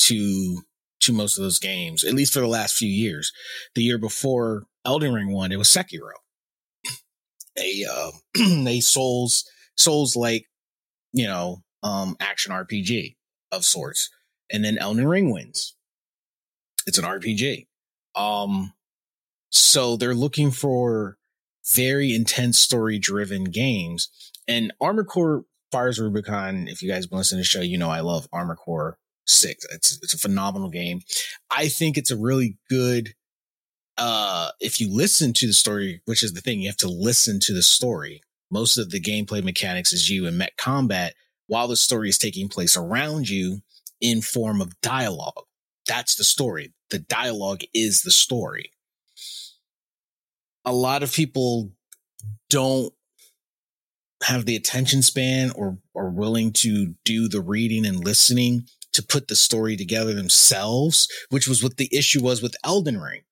to 0.00 0.62
to 1.00 1.12
most 1.12 1.36
of 1.36 1.44
those 1.44 1.58
games, 1.58 2.02
at 2.04 2.14
least 2.14 2.32
for 2.32 2.40
the 2.40 2.48
last 2.48 2.76
few 2.76 2.88
years. 2.88 3.32
The 3.74 3.82
year 3.82 3.98
before 3.98 4.64
Elden 4.84 5.12
Ring 5.12 5.32
one, 5.32 5.52
it 5.52 5.58
was 5.58 5.68
Sekiro. 5.68 6.12
A 7.58 7.84
uh, 7.90 8.10
a 8.68 8.80
Souls 8.80 9.44
Souls 9.76 10.16
like, 10.16 10.46
you 11.12 11.26
know, 11.26 11.62
um 11.82 12.16
action 12.20 12.52
RPG 12.52 13.16
of 13.52 13.64
sorts. 13.64 14.10
And 14.50 14.64
then 14.64 14.78
Elden 14.78 15.06
Ring 15.06 15.32
wins. 15.32 15.76
It's 16.86 16.98
an 16.98 17.04
RPG. 17.04 17.66
Um 18.14 18.72
so 19.50 19.96
they're 19.96 20.14
looking 20.14 20.50
for 20.50 21.18
very 21.68 22.14
intense 22.14 22.58
story 22.58 22.98
driven 22.98 23.44
games. 23.44 24.08
And 24.48 24.72
Armored 24.80 25.08
Core 25.08 25.44
Fires 25.72 26.00
Rubicon, 26.00 26.68
if 26.68 26.82
you 26.82 26.90
guys 26.90 27.06
been 27.06 27.18
listening 27.18 27.38
to 27.38 27.40
the 27.40 27.44
show, 27.44 27.60
you 27.60 27.78
know 27.78 27.90
I 27.90 28.00
love 28.00 28.28
Armored 28.32 28.58
Core 28.58 28.98
6. 29.26 29.66
It's 29.72 29.98
it's 30.02 30.14
a 30.14 30.18
phenomenal 30.18 30.70
game. 30.70 31.00
I 31.50 31.68
think 31.68 31.96
it's 31.96 32.10
a 32.10 32.16
really 32.16 32.58
good 32.70 33.14
uh 33.98 34.50
if 34.60 34.80
you 34.80 34.94
listen 34.94 35.32
to 35.34 35.46
the 35.46 35.52
story, 35.52 36.02
which 36.04 36.22
is 36.22 36.32
the 36.32 36.40
thing, 36.40 36.60
you 36.60 36.68
have 36.68 36.76
to 36.78 36.88
listen 36.88 37.40
to 37.40 37.52
the 37.52 37.62
story. 37.62 38.22
Most 38.50 38.78
of 38.78 38.90
the 38.90 39.00
gameplay 39.00 39.42
mechanics 39.42 39.92
is 39.92 40.08
you 40.08 40.26
in 40.26 40.38
mech 40.38 40.56
combat 40.56 41.14
while 41.48 41.68
the 41.68 41.76
story 41.76 42.08
is 42.08 42.18
taking 42.18 42.48
place 42.48 42.76
around 42.76 43.28
you 43.28 43.62
in 44.00 44.20
form 44.22 44.60
of 44.60 44.80
dialogue. 44.80 45.44
That's 45.86 46.14
the 46.14 46.24
story. 46.24 46.72
The 46.90 46.98
dialogue 46.98 47.62
is 47.74 48.02
the 48.02 48.10
story 48.10 48.70
a 50.66 50.72
lot 50.72 51.04
of 51.04 51.12
people 51.12 51.70
don't 52.50 52.92
have 54.24 54.44
the 54.44 54.56
attention 54.56 55.00
span 55.02 55.52
or 55.54 55.78
are 55.94 56.10
willing 56.10 56.52
to 56.52 56.94
do 57.04 57.28
the 57.28 57.40
reading 57.40 57.86
and 57.86 58.04
listening 58.04 58.66
to 58.92 59.02
put 59.02 59.28
the 59.28 59.36
story 59.36 59.76
together 59.76 60.12
themselves, 60.12 61.06
which 61.30 61.46
was 61.46 61.62
what 61.62 61.76
the 61.76 61.88
issue 61.92 62.22
was 62.22 62.42
with 62.42 62.56
Elden 62.64 62.98
Ring. 62.98 63.22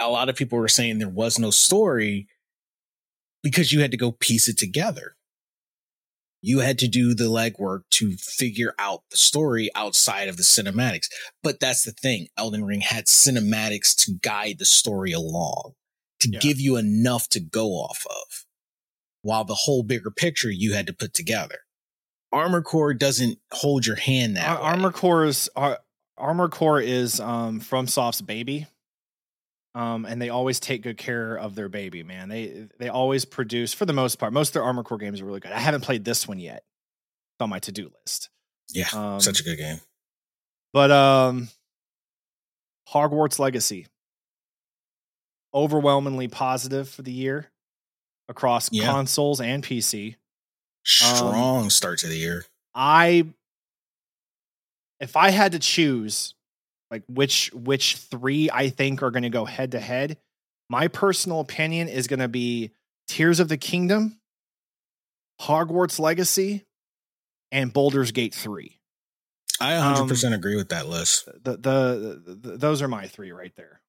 A 0.00 0.08
lot 0.08 0.28
of 0.28 0.36
people 0.36 0.58
were 0.58 0.68
saying 0.68 0.98
there 0.98 1.08
was 1.08 1.38
no 1.38 1.50
story 1.50 2.28
because 3.42 3.72
you 3.72 3.80
had 3.80 3.90
to 3.90 3.96
go 3.96 4.12
piece 4.12 4.48
it 4.48 4.56
together. 4.56 5.16
You 6.40 6.60
had 6.60 6.78
to 6.80 6.88
do 6.88 7.14
the 7.14 7.24
legwork 7.24 7.82
to 7.92 8.16
figure 8.16 8.74
out 8.78 9.02
the 9.10 9.16
story 9.16 9.70
outside 9.74 10.28
of 10.28 10.36
the 10.36 10.42
cinematics. 10.42 11.08
But 11.42 11.58
that's 11.58 11.84
the 11.84 11.92
thing. 11.92 12.28
Elden 12.36 12.64
Ring 12.64 12.80
had 12.80 13.06
cinematics 13.06 13.94
to 14.04 14.12
guide 14.22 14.56
the 14.58 14.66
story 14.66 15.12
along 15.12 15.74
to 16.24 16.30
yeah. 16.32 16.38
give 16.40 16.60
you 16.60 16.76
enough 16.76 17.28
to 17.30 17.40
go 17.40 17.68
off 17.68 18.04
of 18.08 18.44
while 19.22 19.44
the 19.44 19.54
whole 19.54 19.82
bigger 19.82 20.10
picture 20.10 20.50
you 20.50 20.74
had 20.74 20.86
to 20.86 20.92
put 20.92 21.14
together. 21.14 21.58
Armor 22.32 22.62
Core 22.62 22.92
doesn't 22.94 23.38
hold 23.52 23.86
your 23.86 23.96
hand 23.96 24.36
that 24.36 24.48
Ar- 24.48 24.72
Armor 24.72 24.90
Core 24.90 25.24
is 25.24 25.48
uh, 25.56 25.76
Armor 26.18 26.48
Core 26.48 26.80
is 26.80 27.20
um, 27.20 27.60
FromSoft's 27.60 28.22
baby. 28.22 28.66
Um, 29.76 30.04
and 30.04 30.22
they 30.22 30.28
always 30.28 30.60
take 30.60 30.82
good 30.82 30.98
care 30.98 31.36
of 31.36 31.56
their 31.56 31.68
baby, 31.68 32.04
man. 32.04 32.28
They 32.28 32.68
they 32.78 32.88
always 32.88 33.24
produce 33.24 33.74
for 33.74 33.86
the 33.86 33.92
most 33.92 34.20
part. 34.20 34.32
Most 34.32 34.50
of 34.50 34.52
their 34.54 34.62
Armor 34.62 34.84
Core 34.84 34.98
games 34.98 35.20
are 35.20 35.24
really 35.24 35.40
good. 35.40 35.50
I 35.50 35.58
haven't 35.58 35.80
played 35.80 36.04
this 36.04 36.28
one 36.28 36.38
yet. 36.38 36.58
It's 36.58 37.40
on 37.40 37.50
my 37.50 37.58
to 37.60 37.72
do 37.72 37.90
list. 38.00 38.30
Yeah, 38.70 38.86
um, 38.92 39.20
such 39.20 39.40
a 39.40 39.42
good 39.42 39.58
game. 39.58 39.80
But 40.72 40.92
um, 40.92 41.48
Hogwarts 42.88 43.40
Legacy 43.40 43.86
overwhelmingly 45.54 46.28
positive 46.28 46.88
for 46.88 47.02
the 47.02 47.12
year 47.12 47.50
across 48.28 48.70
yeah. 48.72 48.90
consoles 48.90 49.40
and 49.40 49.62
PC. 49.62 50.16
Strong 50.84 51.64
um, 51.64 51.70
start 51.70 51.98
to 52.00 52.08
the 52.08 52.16
year. 52.16 52.44
I 52.74 53.26
if 55.00 55.16
I 55.16 55.30
had 55.30 55.52
to 55.52 55.58
choose 55.58 56.34
like 56.90 57.02
which 57.08 57.50
which 57.54 57.96
3 57.96 58.50
I 58.52 58.68
think 58.68 59.02
are 59.02 59.10
going 59.10 59.22
to 59.22 59.30
go 59.30 59.44
head 59.44 59.72
to 59.72 59.80
head, 59.80 60.18
my 60.68 60.88
personal 60.88 61.40
opinion 61.40 61.88
is 61.88 62.06
going 62.06 62.20
to 62.20 62.28
be 62.28 62.70
Tears 63.06 63.40
of 63.40 63.48
the 63.48 63.56
Kingdom, 63.56 64.18
Hogwarts 65.40 65.98
Legacy, 65.98 66.64
and 67.52 67.72
Baldur's 67.72 68.12
Gate 68.12 68.34
3. 68.34 68.78
I 69.60 69.72
100% 69.72 70.26
um, 70.26 70.32
agree 70.32 70.56
with 70.56 70.70
that 70.70 70.88
list. 70.88 71.26
The, 71.26 71.56
the, 71.56 72.22
the, 72.26 72.56
those 72.56 72.82
are 72.82 72.88
my 72.88 73.06
3 73.06 73.32
right 73.32 73.52
there. 73.56 73.80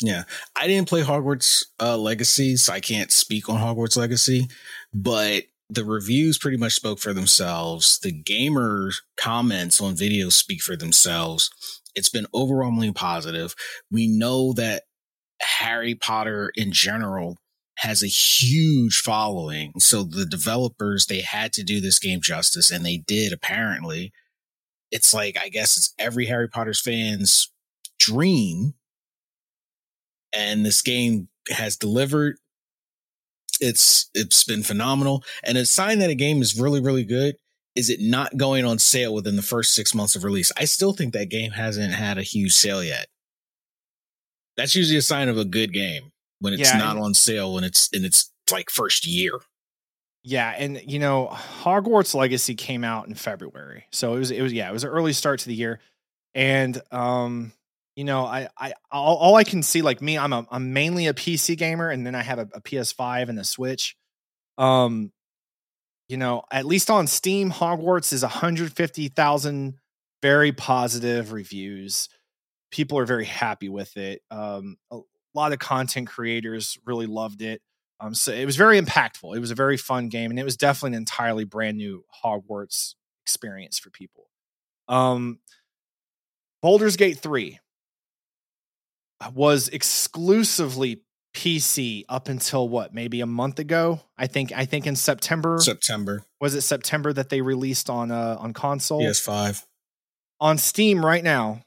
Yeah. 0.00 0.24
I 0.56 0.66
didn't 0.66 0.88
play 0.88 1.02
Hogwarts 1.02 1.64
uh, 1.80 1.96
Legacy, 1.96 2.56
so 2.56 2.72
I 2.72 2.80
can't 2.80 3.10
speak 3.10 3.48
on 3.48 3.60
Hogwarts 3.60 3.96
Legacy, 3.96 4.48
but 4.94 5.44
the 5.70 5.84
reviews 5.84 6.38
pretty 6.38 6.56
much 6.56 6.74
spoke 6.74 6.98
for 6.98 7.12
themselves. 7.12 7.98
The 7.98 8.12
gamer 8.12 8.90
comments 9.20 9.80
on 9.80 9.96
videos 9.96 10.32
speak 10.32 10.62
for 10.62 10.76
themselves. 10.76 11.50
It's 11.94 12.08
been 12.08 12.26
overwhelmingly 12.32 12.92
positive. 12.92 13.54
We 13.90 14.06
know 14.06 14.52
that 14.54 14.84
Harry 15.40 15.94
Potter 15.94 16.52
in 16.54 16.72
general 16.72 17.36
has 17.78 18.02
a 18.02 18.08
huge 18.08 18.98
following. 18.98 19.72
So 19.78 20.02
the 20.02 20.26
developers, 20.26 21.06
they 21.06 21.20
had 21.20 21.52
to 21.54 21.62
do 21.62 21.80
this 21.80 21.98
game 21.98 22.20
justice 22.20 22.70
and 22.70 22.84
they 22.84 22.96
did 22.96 23.32
apparently. 23.32 24.12
It's 24.90 25.12
like, 25.12 25.36
I 25.38 25.48
guess 25.48 25.76
it's 25.76 25.94
every 25.98 26.26
Harry 26.26 26.48
Potter's 26.48 26.80
fans 26.80 27.52
dream 27.98 28.74
and 30.32 30.64
this 30.64 30.82
game 30.82 31.28
has 31.50 31.76
delivered. 31.76 32.36
It's 33.60 34.10
it's 34.14 34.44
been 34.44 34.62
phenomenal, 34.62 35.24
and 35.42 35.58
a 35.58 35.66
sign 35.66 35.98
that 35.98 36.10
a 36.10 36.14
game 36.14 36.42
is 36.42 36.58
really 36.58 36.80
really 36.80 37.04
good 37.04 37.36
is 37.78 37.88
it 37.88 38.00
not 38.00 38.36
going 38.36 38.64
on 38.64 38.76
sale 38.76 39.14
within 39.14 39.36
the 39.36 39.42
first 39.42 39.72
six 39.72 39.94
months 39.94 40.16
of 40.16 40.24
release. 40.24 40.50
I 40.56 40.64
still 40.64 40.92
think 40.92 41.12
that 41.12 41.30
game 41.30 41.52
hasn't 41.52 41.94
had 41.94 42.18
a 42.18 42.22
huge 42.22 42.52
sale 42.52 42.82
yet. 42.82 43.06
That's 44.56 44.74
usually 44.74 44.98
a 44.98 45.02
sign 45.02 45.28
of 45.28 45.38
a 45.38 45.44
good 45.44 45.72
game 45.72 46.10
when 46.40 46.52
it's 46.52 46.72
yeah, 46.72 46.78
not 46.78 46.96
on 46.96 47.14
sale 47.14 47.54
when 47.54 47.62
it's 47.62 47.88
in 47.92 48.04
its 48.04 48.32
like 48.50 48.68
first 48.70 49.06
year. 49.06 49.38
Yeah, 50.24 50.52
and 50.58 50.82
you 50.84 50.98
know, 50.98 51.28
Hogwarts 51.30 52.16
Legacy 52.16 52.56
came 52.56 52.82
out 52.82 53.06
in 53.06 53.14
February. 53.14 53.84
So 53.92 54.14
it 54.16 54.18
was 54.18 54.30
it 54.32 54.42
was 54.42 54.52
yeah, 54.52 54.68
it 54.68 54.72
was 54.72 54.82
an 54.82 54.90
early 54.90 55.12
start 55.12 55.38
to 55.40 55.46
the 55.46 55.54
year. 55.54 55.78
And 56.34 56.82
um 56.90 57.52
you 57.98 58.04
know, 58.04 58.24
I, 58.24 58.46
I, 58.56 58.74
all, 58.92 59.16
all, 59.16 59.34
I 59.34 59.42
can 59.42 59.60
see, 59.60 59.82
like 59.82 60.00
me, 60.00 60.16
I'm 60.16 60.32
a, 60.32 60.46
I'm 60.52 60.72
mainly 60.72 61.08
a 61.08 61.12
PC 61.12 61.58
gamer, 61.58 61.90
and 61.90 62.06
then 62.06 62.14
I 62.14 62.22
have 62.22 62.38
a, 62.38 62.48
a 62.54 62.60
PS5 62.60 63.28
and 63.28 63.40
a 63.40 63.42
Switch. 63.42 63.96
Um, 64.56 65.10
you 66.08 66.16
know, 66.16 66.44
at 66.52 66.64
least 66.64 66.90
on 66.90 67.08
Steam, 67.08 67.50
Hogwarts 67.50 68.12
is 68.12 68.22
150,000 68.22 69.74
very 70.22 70.52
positive 70.52 71.32
reviews. 71.32 72.08
People 72.70 73.00
are 73.00 73.04
very 73.04 73.24
happy 73.24 73.68
with 73.68 73.96
it. 73.96 74.22
Um, 74.30 74.76
a 74.92 75.00
lot 75.34 75.52
of 75.52 75.58
content 75.58 76.06
creators 76.06 76.78
really 76.86 77.06
loved 77.06 77.42
it. 77.42 77.60
Um, 77.98 78.14
so 78.14 78.30
it 78.32 78.46
was 78.46 78.54
very 78.54 78.80
impactful. 78.80 79.34
It 79.34 79.40
was 79.40 79.50
a 79.50 79.56
very 79.56 79.76
fun 79.76 80.08
game, 80.08 80.30
and 80.30 80.38
it 80.38 80.44
was 80.44 80.56
definitely 80.56 80.94
an 80.94 81.02
entirely 81.02 81.42
brand 81.42 81.76
new 81.76 82.04
Hogwarts 82.24 82.94
experience 83.24 83.80
for 83.80 83.90
people. 83.90 84.30
Um, 84.86 85.40
Baldur's 86.62 86.96
Gate 86.96 87.18
3 87.18 87.58
was 89.34 89.68
exclusively 89.68 91.02
PC 91.34 92.04
up 92.08 92.28
until 92.28 92.68
what, 92.68 92.94
maybe 92.94 93.20
a 93.20 93.26
month 93.26 93.58
ago. 93.58 94.00
I 94.16 94.26
think 94.26 94.52
I 94.52 94.64
think 94.64 94.86
in 94.86 94.96
September. 94.96 95.58
September. 95.58 96.24
Was 96.40 96.54
it 96.54 96.62
September 96.62 97.12
that 97.12 97.28
they 97.28 97.42
released 97.42 97.90
on 97.90 98.10
uh 98.10 98.36
on 98.38 98.52
console? 98.52 99.02
PS5. 99.02 99.64
On 100.40 100.56
Steam 100.56 101.04
right 101.04 101.24
now, 101.24 101.62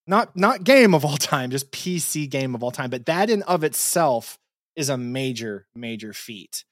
Not 0.07 0.35
not 0.35 0.65
game 0.65 0.95
of 0.95 1.05
all 1.05 1.17
time, 1.19 1.51
just 1.51 1.71
PC 1.71 2.29
game 2.29 2.55
of 2.55 2.65
all 2.65 2.71
time. 2.71 2.91
But 2.91 3.07
that 3.07 3.31
in 3.31 3.43
of 3.43 3.63
itself 3.63 4.39
is 4.75 4.89
a 4.89 4.97
major 4.97 5.67
major 5.75 6.13
feat. 6.13 6.65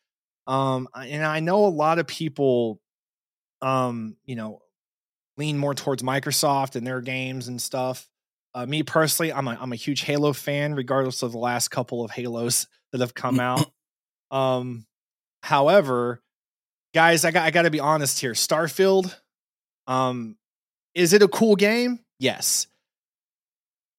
Um, 0.47 0.89
and 0.97 1.25
I 1.25 1.41
know 1.41 1.67
a 1.67 1.69
lot 1.69 1.99
of 1.99 2.07
people, 2.07 2.81
um, 3.61 4.17
you 4.25 4.35
know, 4.35 4.61
lean 5.37 5.59
more 5.59 5.75
towards 5.75 6.03
Microsoft 6.03 6.75
and 6.75 6.87
their 6.87 7.03
games 7.03 7.49
and 7.49 7.61
stuff. 7.61 8.09
Uh, 8.55 8.65
me 8.65 8.83
personally, 8.83 9.33
I'm 9.33 9.47
a 9.47 9.59
I'm 9.61 9.73
a 9.73 9.77
huge 9.77 10.01
Halo 10.01 10.33
fan, 10.33 10.75
regardless 10.75 11.23
of 11.23 11.33
the 11.33 11.39
last 11.39 11.69
couple 11.69 12.03
of 12.03 12.11
Halos 12.11 12.67
that 12.93 13.01
have 13.01 13.15
come 13.15 13.41
out. 13.41 13.71
Um, 14.31 14.87
however, 15.43 16.21
guys, 16.95 17.25
I 17.25 17.31
got 17.31 17.45
I 17.45 17.51
got 17.51 17.63
to 17.63 17.71
be 17.71 17.81
honest 17.81 18.21
here. 18.21 18.33
Starfield, 18.33 19.15
um, 19.87 20.37
is 20.95 21.13
it 21.13 21.23
a 21.23 21.29
cool 21.29 21.57
game? 21.57 22.01
Yes. 22.19 22.67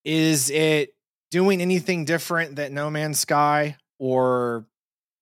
Is 0.06 0.50
it 0.50 0.94
doing 1.32 1.62
anything 1.62 2.06
different 2.06 2.56
that 2.56 2.72
No 2.72 2.90
Man's 2.90 3.20
Sky 3.20 3.78
or 4.00 4.66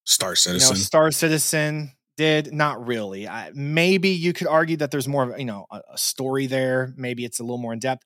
Star 0.06 0.30
you 0.30 0.32
know, 0.32 0.36
Citizen. 0.36 0.76
Star 0.78 1.12
Citizen 1.12 1.92
did? 2.16 2.54
Not 2.54 2.88
really. 2.88 3.28
I, 3.28 3.52
maybe 3.54 4.10
you 4.10 4.34
could 4.34 4.48
argue 4.48 4.78
that 4.78 4.92
there's 4.92 5.08
more 5.08 5.30
of 5.32 5.40
you 5.40 5.46
know 5.46 5.66
a, 5.70 5.82
a 5.94 5.98
story 5.98 6.48
there. 6.48 6.94
Maybe 6.96 7.26
it's 7.26 7.40
a 7.40 7.44
little 7.44 7.58
more 7.58 7.74
in 7.74 7.80
depth. 7.80 8.04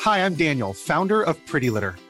Hi, 0.00 0.24
I'm 0.24 0.34
Daniel, 0.36 0.72
founder 0.72 1.22
of 1.22 1.44
Pretty 1.46 1.70
Litter. 1.70 1.96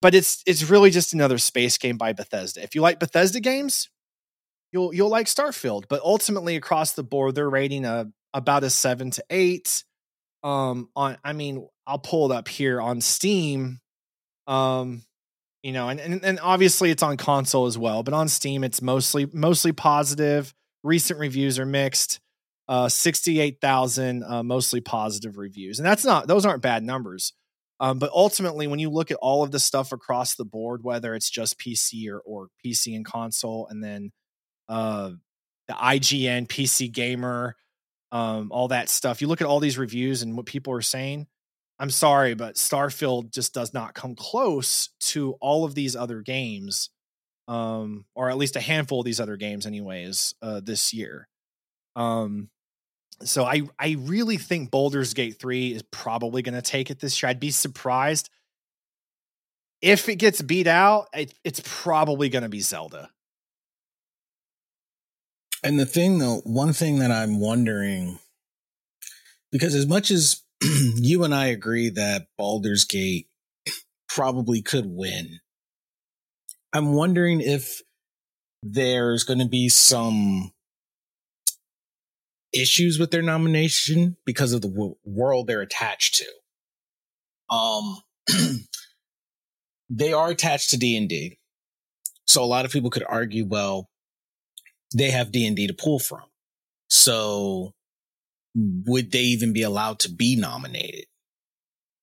But 0.00 0.14
it's 0.14 0.42
it's 0.46 0.70
really 0.70 0.90
just 0.90 1.12
another 1.12 1.38
space 1.38 1.76
game 1.78 1.96
by 1.96 2.12
Bethesda. 2.12 2.62
If 2.62 2.74
you 2.74 2.82
like 2.82 3.00
Bethesda 3.00 3.40
games, 3.40 3.88
you'll 4.72 4.94
you'll 4.94 5.08
like 5.08 5.26
Starfield. 5.26 5.84
But 5.88 6.02
ultimately, 6.02 6.56
across 6.56 6.92
the 6.92 7.02
board, 7.02 7.34
they're 7.34 7.50
rating 7.50 7.84
a 7.84 8.12
about 8.32 8.64
a 8.64 8.70
seven 8.70 9.10
to 9.12 9.24
eight. 9.30 9.84
Um, 10.44 10.88
on 10.94 11.18
I 11.24 11.32
mean, 11.32 11.66
I'll 11.86 11.98
pull 11.98 12.30
it 12.30 12.34
up 12.34 12.46
here 12.46 12.80
on 12.80 13.00
Steam. 13.00 13.80
Um, 14.46 15.02
you 15.62 15.72
know, 15.72 15.88
and, 15.88 15.98
and 15.98 16.24
and 16.24 16.40
obviously 16.40 16.90
it's 16.90 17.02
on 17.02 17.16
console 17.16 17.66
as 17.66 17.76
well, 17.76 18.04
but 18.04 18.14
on 18.14 18.28
Steam 18.28 18.62
it's 18.62 18.80
mostly 18.80 19.26
mostly 19.32 19.72
positive. 19.72 20.54
Recent 20.84 21.18
reviews 21.18 21.58
are 21.58 21.66
mixed. 21.66 22.20
Uh, 22.68 22.88
sixty-eight 22.88 23.60
thousand 23.60 24.22
uh, 24.22 24.42
mostly 24.42 24.80
positive 24.80 25.38
reviews, 25.38 25.78
and 25.78 25.86
that's 25.86 26.04
not 26.04 26.28
those 26.28 26.46
aren't 26.46 26.62
bad 26.62 26.84
numbers. 26.84 27.32
Um, 27.80 27.98
but 27.98 28.10
ultimately, 28.12 28.66
when 28.66 28.80
you 28.80 28.90
look 28.90 29.10
at 29.10 29.18
all 29.20 29.42
of 29.42 29.50
the 29.52 29.60
stuff 29.60 29.92
across 29.92 30.34
the 30.34 30.44
board, 30.44 30.82
whether 30.82 31.14
it's 31.14 31.30
just 31.30 31.58
PC 31.58 32.08
or 32.10 32.20
or 32.20 32.48
PC 32.64 32.96
and 32.96 33.04
console, 33.04 33.68
and 33.68 33.82
then 33.82 34.10
uh, 34.68 35.10
the 35.68 35.74
IGN 35.74 36.48
PC 36.48 36.90
Gamer, 36.90 37.56
um, 38.10 38.50
all 38.50 38.68
that 38.68 38.88
stuff, 38.88 39.20
you 39.20 39.28
look 39.28 39.40
at 39.40 39.46
all 39.46 39.60
these 39.60 39.78
reviews 39.78 40.22
and 40.22 40.36
what 40.36 40.46
people 40.46 40.72
are 40.72 40.82
saying. 40.82 41.26
I'm 41.78 41.90
sorry, 41.90 42.34
but 42.34 42.56
Starfield 42.56 43.32
just 43.32 43.54
does 43.54 43.72
not 43.72 43.94
come 43.94 44.16
close 44.16 44.88
to 45.00 45.34
all 45.34 45.64
of 45.64 45.76
these 45.76 45.94
other 45.94 46.22
games, 46.22 46.90
um, 47.46 48.04
or 48.16 48.30
at 48.30 48.36
least 48.36 48.56
a 48.56 48.60
handful 48.60 49.00
of 49.00 49.04
these 49.04 49.20
other 49.20 49.36
games, 49.36 49.64
anyways, 49.64 50.34
uh, 50.42 50.60
this 50.60 50.92
year. 50.92 51.28
Um, 51.94 52.50
so 53.22 53.44
I 53.44 53.62
I 53.78 53.96
really 54.00 54.36
think 54.36 54.70
Baldur's 54.70 55.14
Gate 55.14 55.38
3 55.38 55.72
is 55.72 55.82
probably 55.90 56.42
going 56.42 56.54
to 56.54 56.62
take 56.62 56.90
it 56.90 57.00
this 57.00 57.22
year. 57.22 57.30
I'd 57.30 57.40
be 57.40 57.50
surprised 57.50 58.30
if 59.80 60.08
it 60.08 60.16
gets 60.16 60.42
beat 60.42 60.66
out. 60.66 61.08
It, 61.12 61.34
it's 61.44 61.62
probably 61.64 62.28
going 62.28 62.42
to 62.42 62.48
be 62.48 62.60
Zelda. 62.60 63.10
And 65.64 65.78
the 65.78 65.86
thing 65.86 66.18
though, 66.18 66.40
one 66.44 66.72
thing 66.72 67.00
that 67.00 67.10
I'm 67.10 67.40
wondering, 67.40 68.18
because 69.50 69.74
as 69.74 69.86
much 69.86 70.10
as 70.10 70.42
you 70.62 71.24
and 71.24 71.34
I 71.34 71.46
agree 71.46 71.90
that 71.90 72.26
Baldur's 72.36 72.84
Gate 72.84 73.28
probably 74.08 74.62
could 74.62 74.86
win, 74.86 75.40
I'm 76.72 76.92
wondering 76.92 77.40
if 77.40 77.82
there's 78.62 79.24
going 79.24 79.38
to 79.38 79.48
be 79.48 79.68
some 79.68 80.52
issues 82.60 82.98
with 82.98 83.10
their 83.10 83.22
nomination 83.22 84.16
because 84.24 84.52
of 84.52 84.62
the 84.62 84.68
w- 84.68 84.96
world 85.04 85.46
they're 85.46 85.62
attached 85.62 86.16
to. 86.16 87.54
Um, 87.54 88.02
they 89.90 90.12
are 90.12 90.30
attached 90.30 90.70
to 90.70 90.78
D 90.78 90.96
and 90.96 91.08
D, 91.08 91.38
so 92.26 92.42
a 92.42 92.46
lot 92.46 92.64
of 92.64 92.72
people 92.72 92.90
could 92.90 93.04
argue, 93.08 93.46
well, 93.46 93.88
they 94.94 95.10
have 95.10 95.32
D 95.32 95.46
and 95.46 95.56
D 95.56 95.66
to 95.66 95.74
pull 95.74 95.98
from. 95.98 96.24
So 96.88 97.74
would 98.54 99.12
they 99.12 99.22
even 99.22 99.52
be 99.52 99.62
allowed 99.62 99.98
to 100.00 100.10
be 100.10 100.36
nominated? 100.36 101.06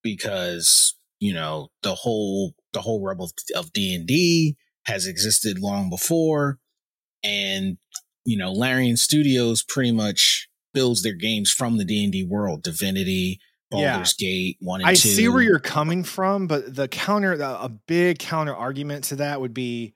Because 0.03 0.95
you 1.19 1.33
know 1.33 1.69
the 1.81 1.95
whole 1.95 2.53
the 2.73 2.81
whole 2.81 3.09
of, 3.09 3.31
of 3.55 3.73
D 3.73 3.95
and 3.95 4.05
D 4.05 4.57
has 4.85 5.07
existed 5.07 5.59
long 5.59 5.89
before, 5.89 6.59
and 7.23 7.77
you 8.25 8.37
know 8.37 8.51
Larian 8.51 8.97
Studios 8.97 9.63
pretty 9.63 9.91
much 9.91 10.44
builds 10.75 11.01
their 11.01 11.13
games 11.13 11.51
from 11.51 11.77
the 11.77 11.85
D 11.85 12.03
and 12.03 12.13
D 12.13 12.23
world, 12.23 12.61
Divinity, 12.61 13.39
Baldur's 13.71 14.13
Gate 14.13 14.57
one 14.59 14.81
and 14.81 14.89
I 14.89 14.93
two. 14.93 15.09
see 15.09 15.27
where 15.27 15.41
you're 15.41 15.59
coming 15.59 16.03
from, 16.03 16.45
but 16.45 16.75
the 16.75 16.87
counter, 16.87 17.35
the, 17.35 17.49
a 17.63 17.69
big 17.69 18.19
counter 18.19 18.55
argument 18.55 19.05
to 19.05 19.15
that 19.17 19.41
would 19.41 19.53
be 19.53 19.95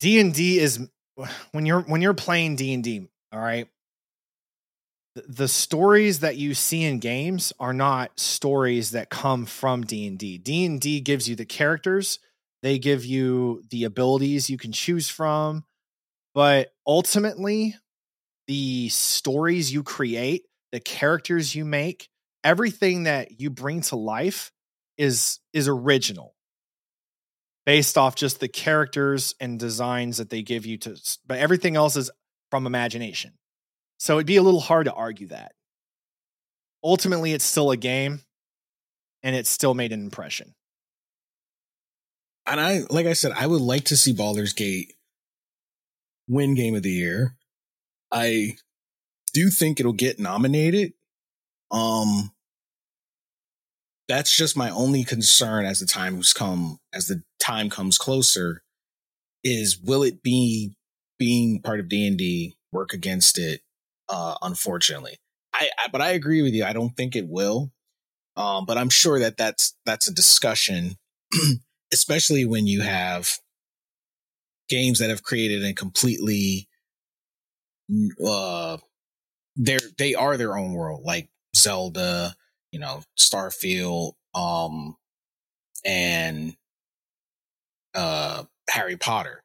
D 0.00 0.18
and 0.18 0.32
D 0.32 0.58
is 0.58 0.88
when 1.52 1.66
you're 1.66 1.82
when 1.82 2.00
you're 2.00 2.14
playing 2.14 2.56
D 2.56 2.72
and 2.72 2.82
D. 2.82 3.06
All 3.32 3.40
right, 3.40 3.68
the, 5.14 5.48
stories 5.48 6.20
that 6.20 6.36
you 6.36 6.54
see 6.54 6.82
in 6.84 6.98
games 6.98 7.52
are 7.60 7.72
not 7.72 8.18
stories 8.18 8.92
that 8.92 9.10
come 9.10 9.46
from 9.46 9.82
D 9.82 10.06
and 10.06 10.18
D. 10.18 10.38
D 10.38 10.64
and 10.64 10.80
D 10.80 11.00
gives 11.00 11.28
you 11.28 11.36
the 11.36 11.44
characters, 11.44 12.18
they 12.62 12.78
give 12.78 13.04
you 13.04 13.62
the 13.70 13.84
abilities 13.84 14.50
you 14.50 14.58
can 14.58 14.72
choose 14.72 15.08
from, 15.08 15.64
but 16.34 16.72
ultimately, 16.86 17.76
the 18.50 18.88
stories 18.88 19.72
you 19.72 19.84
create, 19.84 20.42
the 20.72 20.80
characters 20.80 21.54
you 21.54 21.64
make, 21.64 22.08
everything 22.42 23.04
that 23.04 23.40
you 23.40 23.48
bring 23.48 23.80
to 23.80 23.94
life 23.94 24.50
is 24.98 25.38
is 25.52 25.68
original. 25.68 26.34
Based 27.64 27.96
off 27.96 28.16
just 28.16 28.40
the 28.40 28.48
characters 28.48 29.36
and 29.38 29.56
designs 29.56 30.16
that 30.16 30.30
they 30.30 30.42
give 30.42 30.66
you 30.66 30.78
to 30.78 30.96
but 31.28 31.38
everything 31.38 31.76
else 31.76 31.94
is 31.94 32.10
from 32.50 32.66
imagination. 32.66 33.34
So 34.00 34.16
it'd 34.16 34.26
be 34.26 34.38
a 34.38 34.42
little 34.42 34.58
hard 34.58 34.86
to 34.86 34.92
argue 34.92 35.28
that. 35.28 35.52
Ultimately 36.82 37.32
it's 37.32 37.44
still 37.44 37.70
a 37.70 37.76
game 37.76 38.20
and 39.22 39.36
it 39.36 39.46
still 39.46 39.74
made 39.74 39.92
an 39.92 40.02
impression. 40.02 40.54
And 42.46 42.60
I, 42.60 42.80
like 42.90 43.06
I 43.06 43.12
said, 43.12 43.30
I 43.30 43.46
would 43.46 43.60
like 43.60 43.84
to 43.84 43.96
see 43.96 44.12
Baldur's 44.12 44.54
Gate 44.54 44.94
win 46.26 46.56
Game 46.56 46.74
of 46.74 46.82
the 46.82 46.90
Year. 46.90 47.36
I 48.12 48.56
do 49.32 49.50
think 49.50 49.78
it'll 49.80 49.92
get 49.92 50.18
nominated. 50.18 50.92
Um, 51.70 52.32
that's 54.08 54.36
just 54.36 54.56
my 54.56 54.70
only 54.70 55.04
concern 55.04 55.64
as 55.64 55.80
the 55.80 55.86
times 55.86 56.32
come, 56.32 56.78
as 56.92 57.06
the 57.06 57.22
time 57.38 57.70
comes 57.70 57.96
closer, 57.96 58.62
is 59.44 59.78
will 59.78 60.02
it 60.02 60.22
be 60.22 60.74
being 61.18 61.62
part 61.62 61.80
of 61.80 61.88
D 61.88 62.06
and 62.06 62.18
D 62.18 62.56
work 62.72 62.92
against 62.92 63.38
it? 63.38 63.60
Uh, 64.08 64.36
unfortunately, 64.42 65.18
I, 65.54 65.68
I, 65.78 65.88
but 65.88 66.00
I 66.00 66.10
agree 66.10 66.42
with 66.42 66.54
you. 66.54 66.64
I 66.64 66.72
don't 66.72 66.96
think 66.96 67.14
it 67.14 67.28
will. 67.28 67.70
Um, 68.36 68.64
but 68.64 68.78
I'm 68.78 68.90
sure 68.90 69.18
that 69.20 69.36
that's 69.36 69.76
that's 69.86 70.08
a 70.08 70.14
discussion, 70.14 70.96
especially 71.92 72.44
when 72.44 72.66
you 72.66 72.80
have 72.80 73.38
games 74.68 74.98
that 74.98 75.10
have 75.10 75.22
created 75.22 75.64
a 75.64 75.72
completely 75.72 76.68
uh 78.26 78.76
they're 79.56 79.78
they 79.98 80.14
are 80.14 80.36
their 80.36 80.56
own 80.56 80.72
world 80.72 81.02
like 81.04 81.28
zelda 81.56 82.34
you 82.72 82.78
know 82.78 83.02
starfield 83.18 84.12
um 84.34 84.96
and 85.84 86.56
uh 87.94 88.44
harry 88.68 88.96
potter 88.96 89.42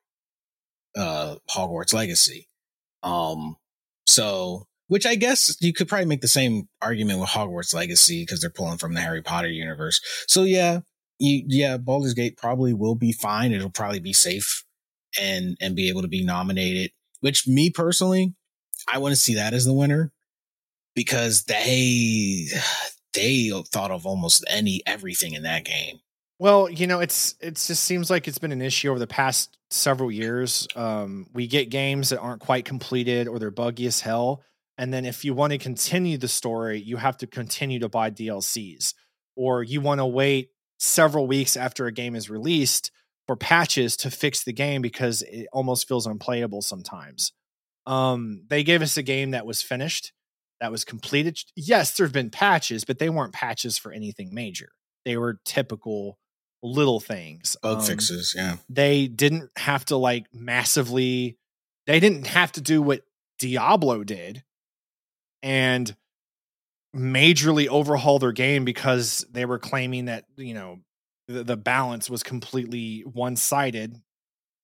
uh 0.96 1.36
hogwarts 1.50 1.94
legacy 1.94 2.48
um 3.04 3.58
so 4.06 4.68
which 4.88 5.06
I 5.06 5.16
guess 5.16 5.56
you 5.62 5.74
could 5.74 5.88
probably 5.88 6.06
make 6.06 6.22
the 6.22 6.28
same 6.28 6.68
argument 6.82 7.20
with 7.20 7.30
Hogwarts 7.30 7.74
Legacy 7.74 8.22
because 8.22 8.42
they're 8.42 8.50
pulling 8.50 8.78
from 8.78 8.94
the 8.94 9.02
Harry 9.02 9.22
Potter 9.22 9.50
universe. 9.50 10.00
So 10.28 10.44
yeah, 10.44 10.82
you, 11.20 11.44
yeah, 11.48 11.78
Baldur's 11.78 12.14
Gate 12.14 12.38
probably 12.38 12.74
will 12.74 12.96
be 12.96 13.12
fine. 13.12 13.52
It'll 13.52 13.70
probably 13.70 14.00
be 14.00 14.14
safe 14.14 14.64
and 15.20 15.58
and 15.60 15.76
be 15.76 15.90
able 15.90 16.02
to 16.02 16.08
be 16.08 16.24
nominated. 16.24 16.92
Which 17.22 17.48
me 17.48 17.70
personally, 17.70 18.34
I 18.92 19.00
want 19.00 19.14
to 19.14 19.20
see 19.20 19.36
that 19.36 19.54
as 19.54 19.66
the 19.66 19.74
winner 19.74 20.12
because 20.96 21.44
they 21.44 22.48
they 23.14 23.52
thought 23.72 23.92
of 23.92 24.06
almost 24.06 24.46
any 24.48 24.82
everything 24.86 25.34
in 25.34 25.44
that 25.44 25.66
game. 25.66 26.00
Well, 26.38 26.70
you 26.70 26.86
know, 26.86 27.00
it's 27.00 27.36
it 27.40 27.56
just 27.56 27.84
seems 27.84 28.10
like 28.10 28.28
it's 28.28 28.38
been 28.38 28.52
an 28.52 28.62
issue 28.62 28.90
over 28.90 29.00
the 29.00 29.08
past 29.08 29.58
several 29.70 30.12
years. 30.12 30.68
Um, 30.76 31.28
we 31.34 31.48
get 31.48 31.70
games 31.70 32.10
that 32.10 32.20
aren't 32.20 32.42
quite 32.42 32.66
completed 32.66 33.28
or 33.28 33.40
they're 33.40 33.52
buggy 33.52 33.88
as 33.88 34.02
hell, 34.02 34.44
and 34.78 34.94
then 34.94 35.06
if 35.06 35.24
you 35.24 35.34
want 35.34 35.52
to 35.52 35.58
continue 35.58 36.18
the 36.18 36.28
story, 36.28 36.80
you 36.80 36.98
have 36.98 37.18
to 37.18 37.28
continue 37.28 37.80
to 37.80 37.90
buy 37.90 38.12
DLCs, 38.12 38.94
or 39.36 39.64
you 39.64 39.80
want 39.80 40.00
to 40.00 40.06
wait 40.06 40.50
several 40.78 41.26
weeks 41.26 41.56
after 41.56 41.86
a 41.88 41.92
game 41.92 42.16
is 42.16 42.30
released 42.30 42.92
for 43.28 43.36
patches 43.36 43.98
to 43.98 44.12
fix 44.12 44.44
the 44.44 44.54
game 44.54 44.82
because 44.82 45.22
it 45.24 45.48
almost 45.52 45.88
feels 45.88 46.06
unplayable 46.06 46.62
sometimes. 46.62 47.32
Um, 47.86 48.44
they 48.50 48.64
gave 48.64 48.82
us 48.82 48.98
a 48.98 49.04
game 49.04 49.32
that 49.32 49.46
was 49.46 49.62
finished, 49.62 50.12
that 50.60 50.72
was 50.72 50.84
completed. 50.84 51.40
Yes, 51.56 51.96
there 51.96 52.06
have 52.06 52.14
been 52.14 52.30
patches, 52.30 52.86
but 52.86 53.00
they 53.00 53.10
weren't 53.10 53.34
patches 53.34 53.78
for 53.78 53.92
anything 53.92 54.34
major. 54.34 54.70
They 55.06 55.18
were 55.18 55.40
typical 55.46 56.18
little 56.64 57.00
things, 57.00 57.56
bug 57.62 57.80
um, 57.80 57.84
fixes. 57.84 58.34
Yeah, 58.36 58.58
they 58.70 59.08
didn't 59.08 59.52
have 59.58 59.86
to 59.86 59.98
like 59.98 60.26
massively. 60.34 61.38
They 61.86 62.00
didn't 62.00 62.28
have 62.28 62.52
to 62.54 62.62
do 62.62 62.82
what 62.82 63.02
Diablo 63.38 64.04
did, 64.04 64.44
and 65.44 65.96
majorly 66.96 67.68
overhaul 67.68 68.20
their 68.20 68.32
game 68.32 68.66
because 68.66 69.26
they 69.30 69.46
were 69.46 69.60
claiming 69.60 70.06
that 70.06 70.26
you 70.38 70.54
know 70.54 70.80
the, 71.28 71.44
the 71.44 71.58
balance 71.58 72.10
was 72.10 72.24
completely 72.24 73.02
one 73.02 73.36
sided. 73.36 74.02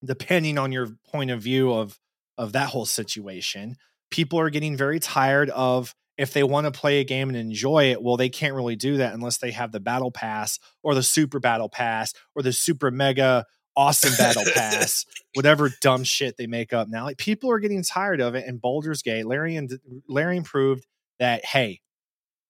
Depending 0.03 0.57
on 0.57 0.71
your 0.71 0.89
point 1.11 1.31
of 1.31 1.41
view 1.41 1.71
of 1.71 1.99
of 2.37 2.53
that 2.53 2.69
whole 2.69 2.85
situation, 2.85 3.75
people 4.09 4.39
are 4.39 4.49
getting 4.49 4.75
very 4.75 4.99
tired 4.99 5.49
of 5.51 5.93
if 6.17 6.33
they 6.33 6.43
want 6.43 6.65
to 6.65 6.71
play 6.71 6.99
a 6.99 7.03
game 7.03 7.29
and 7.29 7.37
enjoy 7.37 7.91
it, 7.91 8.01
well, 8.01 8.17
they 8.17 8.29
can't 8.29 8.53
really 8.53 8.75
do 8.75 8.97
that 8.97 9.13
unless 9.13 9.37
they 9.37 9.51
have 9.51 9.71
the 9.71 9.79
battle 9.79 10.11
pass 10.11 10.59
or 10.83 10.93
the 10.93 11.03
super 11.03 11.39
battle 11.39 11.69
pass 11.69 12.13
or 12.35 12.43
the 12.43 12.53
super 12.53 12.91
mega 12.91 13.45
awesome 13.75 14.13
battle 14.17 14.43
pass, 14.53 15.05
whatever 15.33 15.71
dumb 15.81 16.03
shit 16.03 16.37
they 16.37 16.47
make 16.47 16.73
up 16.73 16.87
now. 16.87 17.05
Like 17.05 17.17
people 17.17 17.49
are 17.51 17.59
getting 17.59 17.83
tired 17.83 18.21
of 18.21 18.35
it. 18.35 18.45
And 18.45 18.61
Baldur's 18.61 19.01
Gate, 19.01 19.25
Larry 19.25 19.55
and 19.55 19.71
Larry 20.07 20.41
proved 20.41 20.85
that 21.19 21.45
hey, 21.45 21.81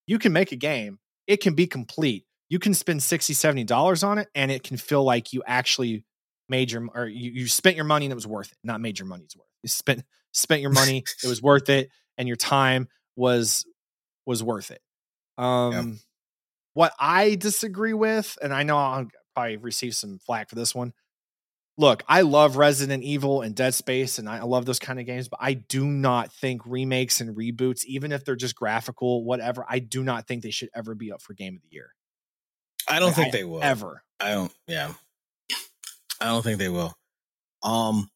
you 0.08 0.20
can 0.20 0.34
make 0.34 0.52
a 0.52 0.58
game, 0.58 1.00
it 1.28 1.38
can 1.38 1.54
be 1.54 1.68
complete. 1.68 2.26
You 2.52 2.60
can 2.60 2.74
spend 2.74 3.02
60 3.02 3.34
70 3.34 3.64
dollars 3.64 4.04
on 4.04 4.18
it, 4.18 4.28
and 4.36 4.52
it 4.52 4.62
can 4.62 4.76
feel 4.76 5.06
like 5.06 5.32
you 5.32 5.42
actually 5.48 6.04
made 6.50 6.70
your 6.70 6.86
or 6.94 7.08
you, 7.08 7.32
you 7.32 7.48
spent 7.48 7.78
your 7.78 7.86
money 7.86 8.06
and 8.06 8.12
it 8.12 8.16
was 8.16 8.28
worth 8.28 8.52
it. 8.52 8.58
Not 8.62 8.82
made 8.82 9.00
your 9.00 9.08
money's 9.08 9.34
worth. 9.38 9.48
You 9.64 9.70
spent 9.70 10.04
spent 10.34 10.62
your 10.62 10.72
money, 10.72 11.06
it 11.24 11.28
was 11.30 11.42
worth 11.42 11.70
it, 11.70 11.90
and 12.18 12.28
your 12.28 12.36
time 12.36 12.90
was 13.16 13.66
was 14.26 14.44
worth 14.44 14.70
it. 14.70 14.82
Um, 15.38 15.72
yeah. 15.72 15.84
What 16.74 16.94
I 17.00 17.36
disagree 17.36 17.94
with, 17.94 18.38
and 18.42 18.54
I 18.54 18.64
know 18.64 18.78
I'll 18.78 19.08
probably 19.34 19.56
receive 19.56 19.96
some 19.96 20.20
flack 20.20 20.50
for 20.50 20.56
this 20.56 20.76
one. 20.76 20.92
Look, 21.78 22.04
I 22.06 22.20
love 22.20 22.58
Resident 22.58 23.02
Evil 23.02 23.44
and 23.44 23.56
Dead 23.56 23.74
Space, 23.74 24.20
and 24.20 24.28
I 24.28 24.44
love 24.44 24.66
those 24.66 24.78
kind 24.78 25.00
of 25.00 25.06
games, 25.06 25.30
but 25.30 25.40
I 25.42 25.54
do 25.54 25.86
not 25.86 26.34
think 26.34 26.64
remakes 26.66 27.22
and 27.22 27.34
reboots, 27.34 27.86
even 27.86 28.12
if 28.12 28.26
they're 28.26 28.36
just 28.36 28.58
graphical, 28.58 29.24
whatever, 29.24 29.66
I 29.70 29.80
do 29.80 30.04
not 30.04 30.28
think 30.28 30.44
they 30.44 30.52
should 30.52 30.70
ever 30.76 30.96
be 30.96 31.14
up 31.14 31.22
for 31.22 31.34
Game 31.34 31.56
of 31.56 31.62
the 31.62 31.70
Year. 31.72 31.94
I 32.88 33.00
don't 33.00 33.10
like, 33.10 33.16
think 33.16 33.36
I, 33.36 33.38
they 33.38 33.44
will 33.44 33.64
ever. 33.64 34.04
I 34.20 34.34
don't. 34.34 34.54
Yeah, 34.68 34.94
I 36.20 36.26
don't 36.26 36.44
think 36.44 36.60
they 36.60 36.70
will. 36.70 36.94
Um, 37.64 38.10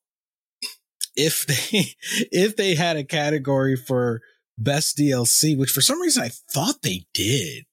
if 1.16 1.46
they 1.46 1.96
if 2.32 2.56
they 2.56 2.76
had 2.76 2.98
a 2.98 3.04
category 3.04 3.76
for 3.76 4.22
best 4.58 4.98
DLC, 4.98 5.58
which 5.58 5.72
for 5.72 5.82
some 5.82 6.02
reason 6.02 6.24
I 6.24 6.30
thought 6.30 6.82
they 6.82 7.06
did. 7.14 7.66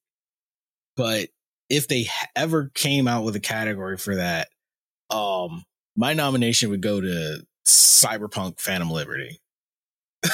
But 0.96 1.28
if 1.70 1.88
they 1.88 2.06
ever 2.36 2.70
came 2.74 3.08
out 3.08 3.24
with 3.24 3.34
a 3.34 3.40
category 3.40 3.96
for 3.96 4.16
that, 4.16 4.48
um, 5.10 5.64
my 5.96 6.12
nomination 6.12 6.70
would 6.70 6.82
go 6.82 7.00
to 7.00 7.46
Cyberpunk 7.66 8.60
Phantom 8.60 8.90
Liberty. 8.90 9.40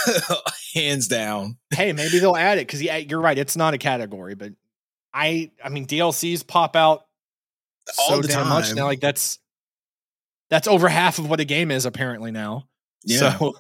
Hands 0.75 1.07
down. 1.07 1.59
Hey, 1.71 1.93
maybe 1.93 2.19
they'll 2.19 2.37
add 2.37 2.59
it 2.59 2.67
because 2.67 2.83
yeah, 2.83 2.97
you're 2.97 3.21
right. 3.21 3.39
It's 3.39 3.57
not 3.57 3.75
a 3.75 3.79
category, 3.79 4.35
but 4.35 4.53
I, 5.19 5.51
I 5.63 5.69
mean, 5.69 5.87
DLCs 5.87 6.47
pop 6.47 6.77
out 6.77 7.05
all 7.99 8.09
so 8.11 8.23
the 8.23 8.29
damn 8.29 8.45
time. 8.45 8.49
much 8.49 8.73
now. 8.73 8.85
Like 8.85 9.01
that's 9.01 9.41
that's 10.49 10.69
over 10.69 10.89
half 10.89 11.19
of 11.19 11.29
what 11.29 11.41
a 11.41 11.45
game 11.45 11.73
is 11.73 11.87
apparently 11.87 12.31
now. 12.31 12.69
Yeah. 13.05 13.37
So 13.37 13.55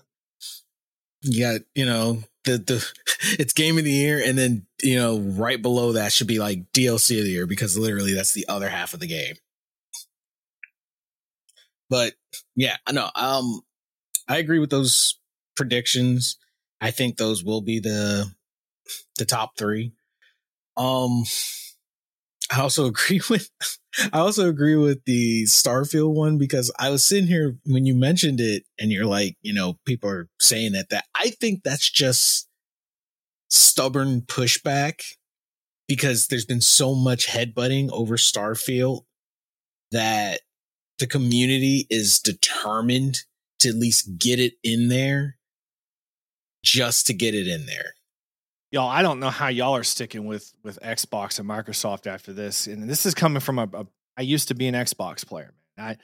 you 1.22 1.40
got 1.40 1.60
you 1.74 1.84
know 1.84 2.22
the 2.44 2.58
the 2.58 2.92
it's 3.38 3.52
game 3.52 3.76
of 3.76 3.82
the 3.82 3.90
year, 3.90 4.22
and 4.24 4.38
then 4.38 4.66
you 4.82 4.96
know 4.96 5.18
right 5.18 5.60
below 5.60 5.92
that 5.92 6.12
should 6.12 6.28
be 6.28 6.38
like 6.38 6.70
DLC 6.72 7.18
of 7.18 7.24
the 7.24 7.30
year 7.30 7.46
because 7.46 7.76
literally 7.76 8.14
that's 8.14 8.32
the 8.32 8.46
other 8.48 8.68
half 8.68 8.94
of 8.94 9.00
the 9.00 9.08
game. 9.08 9.34
But 11.90 12.14
yeah, 12.54 12.76
I 12.86 12.92
know. 12.92 13.10
Um, 13.16 13.62
I 14.28 14.38
agree 14.38 14.60
with 14.60 14.70
those 14.70 15.18
predictions. 15.56 16.36
I 16.80 16.92
think 16.92 17.16
those 17.16 17.42
will 17.42 17.62
be 17.62 17.80
the 17.80 18.26
the 19.16 19.24
top 19.24 19.58
three. 19.58 19.92
Um, 20.78 21.24
I 22.50 22.60
also 22.60 22.86
agree 22.86 23.20
with 23.28 23.50
I 24.12 24.18
also 24.18 24.48
agree 24.48 24.76
with 24.76 25.04
the 25.04 25.44
Starfield 25.44 26.14
one 26.14 26.38
because 26.38 26.70
I 26.78 26.90
was 26.90 27.02
sitting 27.02 27.26
here 27.26 27.56
when 27.66 27.84
you 27.84 27.94
mentioned 27.94 28.40
it 28.40 28.64
and 28.78 28.92
you're 28.92 29.06
like, 29.06 29.36
you 29.42 29.52
know, 29.52 29.78
people 29.84 30.08
are 30.08 30.28
saying 30.40 30.72
that 30.72 30.90
that 30.90 31.04
I 31.14 31.30
think 31.30 31.62
that's 31.64 31.90
just 31.90 32.48
stubborn 33.50 34.22
pushback 34.22 35.00
because 35.88 36.28
there's 36.28 36.44
been 36.44 36.60
so 36.60 36.94
much 36.94 37.26
headbutting 37.26 37.90
over 37.92 38.16
Starfield 38.16 39.04
that 39.90 40.42
the 40.98 41.06
community 41.06 41.86
is 41.90 42.20
determined 42.20 43.20
to 43.60 43.70
at 43.70 43.74
least 43.74 44.18
get 44.18 44.38
it 44.38 44.54
in 44.62 44.88
there 44.88 45.36
just 46.62 47.06
to 47.06 47.14
get 47.14 47.34
it 47.34 47.48
in 47.48 47.66
there 47.66 47.94
y'all 48.70 48.88
i 48.88 49.02
don't 49.02 49.20
know 49.20 49.30
how 49.30 49.48
y'all 49.48 49.74
are 49.74 49.84
sticking 49.84 50.26
with 50.26 50.52
with 50.62 50.78
xbox 50.82 51.38
and 51.38 51.48
microsoft 51.48 52.06
after 52.06 52.32
this 52.32 52.66
and 52.66 52.88
this 52.88 53.06
is 53.06 53.14
coming 53.14 53.40
from 53.40 53.58
a, 53.58 53.68
a 53.72 53.86
I 54.16 54.22
used 54.22 54.48
to 54.48 54.54
be 54.54 54.66
an 54.66 54.74
xbox 54.74 55.26
player 55.26 55.52
man. 55.76 55.90
I 55.90 55.96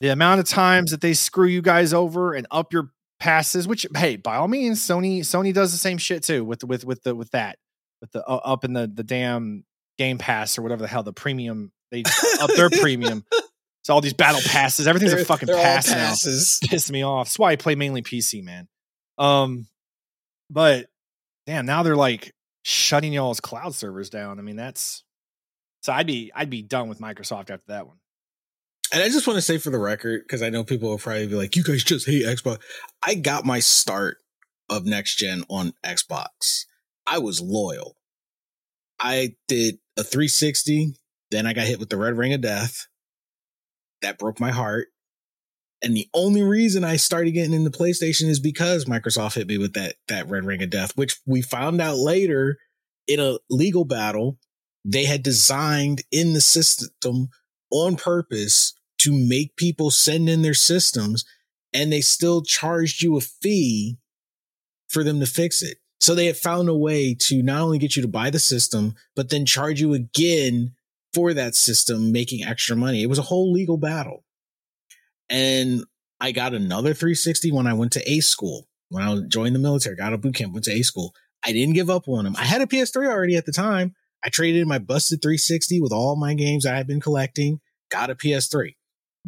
the 0.00 0.08
amount 0.08 0.40
of 0.40 0.46
times 0.46 0.90
that 0.90 1.00
they 1.00 1.14
screw 1.14 1.46
you 1.46 1.62
guys 1.62 1.92
over 1.92 2.34
and 2.34 2.46
up 2.50 2.72
your 2.72 2.90
passes 3.20 3.66
which 3.68 3.86
hey 3.96 4.16
by 4.16 4.36
all 4.36 4.48
means 4.48 4.80
sony 4.80 5.20
sony 5.20 5.52
does 5.52 5.72
the 5.72 5.78
same 5.78 5.98
shit 5.98 6.22
too 6.22 6.44
with 6.44 6.64
with 6.64 6.84
with 6.84 7.02
the 7.02 7.14
with 7.14 7.30
that 7.30 7.58
with 8.00 8.12
the 8.12 8.24
uh, 8.26 8.40
up 8.44 8.64
in 8.64 8.72
the 8.72 8.90
the 8.92 9.04
damn 9.04 9.64
game 9.98 10.18
pass 10.18 10.58
or 10.58 10.62
whatever 10.62 10.82
the 10.82 10.88
hell 10.88 11.02
the 11.02 11.12
premium 11.12 11.72
they 11.94 12.02
up 12.40 12.50
their 12.56 12.70
premium. 12.70 13.24
So 13.82 13.92
all 13.94 14.00
these 14.00 14.14
battle 14.14 14.40
passes. 14.46 14.86
Everything's 14.86 15.12
they're, 15.12 15.22
a 15.22 15.26
fucking 15.26 15.48
pass 15.48 15.90
now. 15.90 16.14
piss 16.68 16.90
me 16.90 17.04
off. 17.04 17.26
That's 17.26 17.38
why 17.38 17.52
i 17.52 17.56
play 17.56 17.74
mainly 17.74 18.02
pc 18.02 18.42
man. 18.42 18.66
Um 19.18 19.68
but 20.50 20.86
damn, 21.46 21.66
now 21.66 21.82
they're 21.82 21.96
like 21.96 22.32
shutting 22.62 23.12
y'all's 23.12 23.40
cloud 23.40 23.74
servers 23.74 24.10
down. 24.10 24.38
I 24.38 24.42
mean, 24.42 24.56
that's 24.56 25.04
so 25.80 25.92
I'd 25.92 26.06
be 26.06 26.32
I'd 26.34 26.50
be 26.50 26.62
done 26.62 26.88
with 26.88 27.00
Microsoft 27.00 27.50
after 27.50 27.64
that 27.68 27.86
one. 27.86 27.98
And 28.92 29.02
I 29.02 29.08
just 29.08 29.26
want 29.26 29.36
to 29.38 29.42
say 29.42 29.58
for 29.58 29.70
the 29.70 29.78
record, 29.78 30.22
because 30.22 30.42
I 30.42 30.50
know 30.50 30.62
people 30.62 30.88
will 30.88 30.98
probably 30.98 31.26
be 31.26 31.34
like, 31.34 31.56
you 31.56 31.64
guys 31.64 31.82
just 31.82 32.06
hate 32.06 32.24
Xbox. 32.24 32.60
I 33.02 33.14
got 33.14 33.44
my 33.44 33.58
start 33.58 34.18
of 34.70 34.86
next 34.86 35.16
gen 35.16 35.44
on 35.48 35.72
Xbox. 35.84 36.64
I 37.06 37.18
was 37.18 37.40
loyal. 37.40 37.96
I 39.00 39.34
did 39.48 39.78
a 39.96 40.04
360, 40.04 40.94
then 41.30 41.46
I 41.46 41.52
got 41.52 41.66
hit 41.66 41.80
with 41.80 41.88
the 41.88 41.96
red 41.96 42.16
ring 42.16 42.32
of 42.32 42.40
death. 42.40 42.86
That 44.00 44.18
broke 44.18 44.38
my 44.38 44.50
heart. 44.50 44.88
And 45.84 45.94
the 45.94 46.08
only 46.14 46.42
reason 46.42 46.82
I 46.82 46.96
started 46.96 47.32
getting 47.32 47.52
into 47.52 47.70
PlayStation 47.70 48.30
is 48.30 48.40
because 48.40 48.86
Microsoft 48.86 49.34
hit 49.34 49.46
me 49.46 49.58
with 49.58 49.74
that 49.74 49.96
that 50.08 50.28
red 50.30 50.46
ring 50.46 50.62
of 50.62 50.70
death, 50.70 50.96
which 50.96 51.20
we 51.26 51.42
found 51.42 51.78
out 51.82 51.98
later 51.98 52.58
in 53.06 53.20
a 53.20 53.36
legal 53.50 53.84
battle 53.84 54.38
they 54.84 55.04
had 55.04 55.22
designed 55.22 56.02
in 56.10 56.32
the 56.32 56.40
system 56.40 57.28
on 57.70 57.96
purpose 57.96 58.74
to 58.98 59.12
make 59.12 59.56
people 59.56 59.90
send 59.90 60.28
in 60.28 60.42
their 60.42 60.54
systems 60.54 61.24
and 61.72 61.92
they 61.92 62.00
still 62.00 62.42
charged 62.42 63.02
you 63.02 63.16
a 63.16 63.20
fee 63.20 63.98
for 64.88 65.04
them 65.04 65.20
to 65.20 65.26
fix 65.26 65.62
it. 65.62 65.78
So 66.00 66.14
they 66.14 66.26
had 66.26 66.36
found 66.36 66.68
a 66.68 66.76
way 66.76 67.14
to 67.20 67.42
not 67.42 67.62
only 67.62 67.78
get 67.78 67.96
you 67.96 68.02
to 68.02 68.08
buy 68.08 68.30
the 68.30 68.38
system, 68.38 68.94
but 69.16 69.30
then 69.30 69.46
charge 69.46 69.80
you 69.80 69.94
again 69.94 70.74
for 71.12 71.34
that 71.34 71.54
system, 71.54 72.12
making 72.12 72.44
extra 72.44 72.76
money. 72.76 73.02
It 73.02 73.08
was 73.08 73.18
a 73.18 73.22
whole 73.22 73.52
legal 73.52 73.76
battle. 73.76 74.23
And 75.28 75.84
I 76.20 76.32
got 76.32 76.54
another 76.54 76.94
360 76.94 77.52
when 77.52 77.66
I 77.66 77.74
went 77.74 77.92
to 77.92 78.10
A 78.10 78.20
school 78.20 78.68
when 78.94 79.02
I 79.02 79.18
joined 79.28 79.54
the 79.54 79.60
military, 79.60 79.96
got 79.96 80.12
a 80.12 80.18
boot 80.18 80.36
camp, 80.36 80.52
went 80.52 80.64
to 80.66 80.72
A 80.72 80.82
school. 80.82 81.14
I 81.44 81.52
didn't 81.52 81.74
give 81.74 81.90
up 81.90 82.08
on 82.08 82.24
them. 82.24 82.36
I 82.38 82.44
had 82.44 82.60
a 82.60 82.66
PS3 82.66 83.08
already 83.08 83.36
at 83.36 83.44
the 83.44 83.52
time. 83.52 83.94
I 84.24 84.28
traded 84.28 84.62
in 84.62 84.68
my 84.68 84.78
busted 84.78 85.20
360 85.20 85.80
with 85.80 85.92
all 85.92 86.16
my 86.16 86.34
games 86.34 86.64
I 86.64 86.76
had 86.76 86.86
been 86.86 87.00
collecting, 87.00 87.60
got 87.90 88.08
a 88.08 88.14
PS3. 88.14 88.76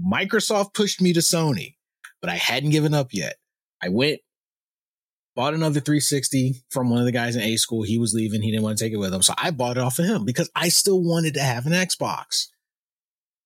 Microsoft 0.00 0.72
pushed 0.72 1.00
me 1.00 1.12
to 1.12 1.20
Sony, 1.20 1.74
but 2.20 2.30
I 2.30 2.36
hadn't 2.36 2.70
given 2.70 2.94
up 2.94 3.12
yet. 3.12 3.36
I 3.82 3.88
went, 3.88 4.20
bought 5.34 5.52
another 5.52 5.80
360 5.80 6.62
from 6.70 6.90
one 6.90 7.00
of 7.00 7.04
the 7.04 7.12
guys 7.12 7.36
in 7.36 7.42
A 7.42 7.56
school. 7.56 7.82
He 7.82 7.98
was 7.98 8.14
leaving. 8.14 8.40
He 8.40 8.52
didn't 8.52 8.62
want 8.62 8.78
to 8.78 8.84
take 8.84 8.92
it 8.92 8.98
with 8.98 9.12
him. 9.12 9.22
So 9.22 9.34
I 9.36 9.50
bought 9.50 9.76
it 9.76 9.82
off 9.82 9.98
of 9.98 10.06
him 10.06 10.24
because 10.24 10.48
I 10.54 10.68
still 10.68 11.02
wanted 11.02 11.34
to 11.34 11.42
have 11.42 11.66
an 11.66 11.72
Xbox. 11.72 12.46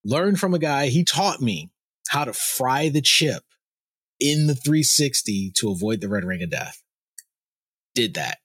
Learned 0.05 0.39
from 0.39 0.55
a 0.55 0.59
guy. 0.59 0.87
He 0.87 1.03
taught 1.03 1.41
me 1.41 1.71
how 2.09 2.25
to 2.25 2.33
fry 2.33 2.89
the 2.89 3.01
chip 3.01 3.43
in 4.19 4.47
the 4.47 4.55
360 4.55 5.53
to 5.57 5.71
avoid 5.71 6.01
the 6.01 6.09
red 6.09 6.25
ring 6.25 6.43
of 6.43 6.51
death. 6.51 6.83
Did 7.95 8.15
that. 8.15 8.39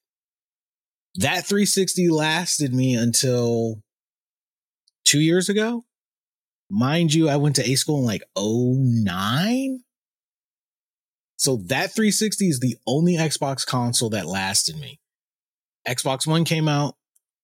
That 1.16 1.46
360 1.46 2.10
lasted 2.10 2.74
me 2.74 2.94
until 2.96 3.82
two 5.06 5.20
years 5.20 5.50
ago. 5.50 5.86
Mind 6.70 7.14
you, 7.14 7.30
I 7.30 7.38
went 7.38 7.56
to 7.58 7.70
A 7.70 7.76
school 7.76 8.00
in 8.00 8.06
like 8.06 8.24
09. 8.38 9.80
So 11.38 11.58
that 11.68 11.94
360 11.94 12.48
is 12.48 12.60
the 12.60 12.78
only 12.88 13.16
Xbox 13.16 13.66
console 13.66 14.10
that 14.10 14.26
lasted 14.26 14.78
me. 14.80 15.00
Xbox 15.88 16.26
One 16.26 16.44
came 16.44 16.68
out. 16.68 16.96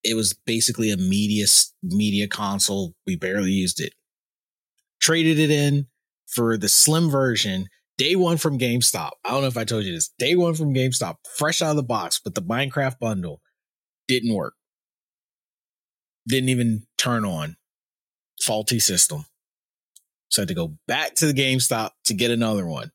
It 0.04 0.16
was 0.16 0.34
basically 0.34 0.90
a 0.90 0.98
media 0.98 1.46
media 1.84 2.28
console. 2.28 2.96
We 3.06 3.16
barely 3.16 3.52
used 3.52 3.80
it. 3.80 3.94
Traded 5.00 5.38
it 5.38 5.52
in 5.52 5.88
for 6.34 6.58
the 6.58 6.70
slim 6.70 7.10
version 7.10 7.68
day 7.98 8.16
one 8.16 8.38
from 8.38 8.58
GameStop. 8.58 9.12
I 9.24 9.30
don't 9.30 9.42
know 9.42 9.48
if 9.48 9.58
I 9.58 9.64
told 9.64 9.84
you 9.84 9.94
this. 9.94 10.10
Day 10.18 10.36
one 10.36 10.56
from 10.56 10.74
GameStop, 10.74 11.18
fresh 11.38 11.62
out 11.62 11.70
of 11.70 11.76
the 11.76 11.84
box, 11.84 12.20
but 12.24 12.34
the 12.34 12.42
Minecraft 12.42 12.98
bundle 13.00 13.42
didn't 14.08 14.34
work. 14.34 14.56
Didn't 16.28 16.50
even 16.50 16.88
turn 16.98 17.26
on. 17.26 17.58
Faulty 18.44 18.80
system. 18.80 19.26
So 20.30 20.42
I 20.42 20.44
had 20.44 20.48
to 20.48 20.56
go 20.56 20.78
back 20.88 21.16
to 21.16 21.26
the 21.28 21.34
GameStop 21.34 21.90
to 22.06 22.14
get 22.14 22.32
another 22.32 22.66
one. 22.66 22.92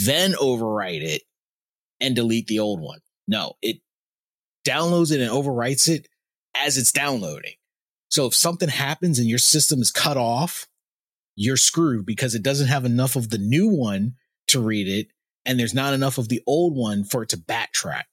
then 0.04 0.34
overwrite 0.34 1.04
it 1.04 1.22
and 2.02 2.16
delete 2.16 2.48
the 2.48 2.60
old 2.60 2.82
one. 2.82 3.00
No, 3.28 3.54
it 3.62 3.78
downloads 4.66 5.12
it 5.12 5.22
and 5.22 5.30
overwrites 5.30 5.88
it 5.88 6.08
as 6.56 6.78
it's 6.78 6.92
downloading. 6.92 7.54
So 8.10 8.28
if 8.28 8.36
something 8.36 8.70
happens 8.70 9.20
and 9.20 9.28
your 9.28 9.40
system 9.40 9.82
is 9.82 9.92
cut 9.92 10.18
off, 10.18 10.68
you're 11.36 11.58
screwed 11.58 12.06
because 12.06 12.36
it 12.36 12.44
doesn't 12.44 12.68
have 12.68 12.86
enough 12.86 13.16
of 13.16 13.30
the 13.30 13.38
new 13.38 13.70
one 13.70 14.16
to 14.48 14.62
read 14.62 14.88
it. 14.88 15.08
And 15.46 15.60
there's 15.60 15.74
not 15.74 15.94
enough 15.94 16.18
of 16.18 16.30
the 16.30 16.42
old 16.46 16.76
one 16.76 17.04
for 17.04 17.24
it 17.24 17.30
to 17.30 17.38
backtrack. 17.38 18.04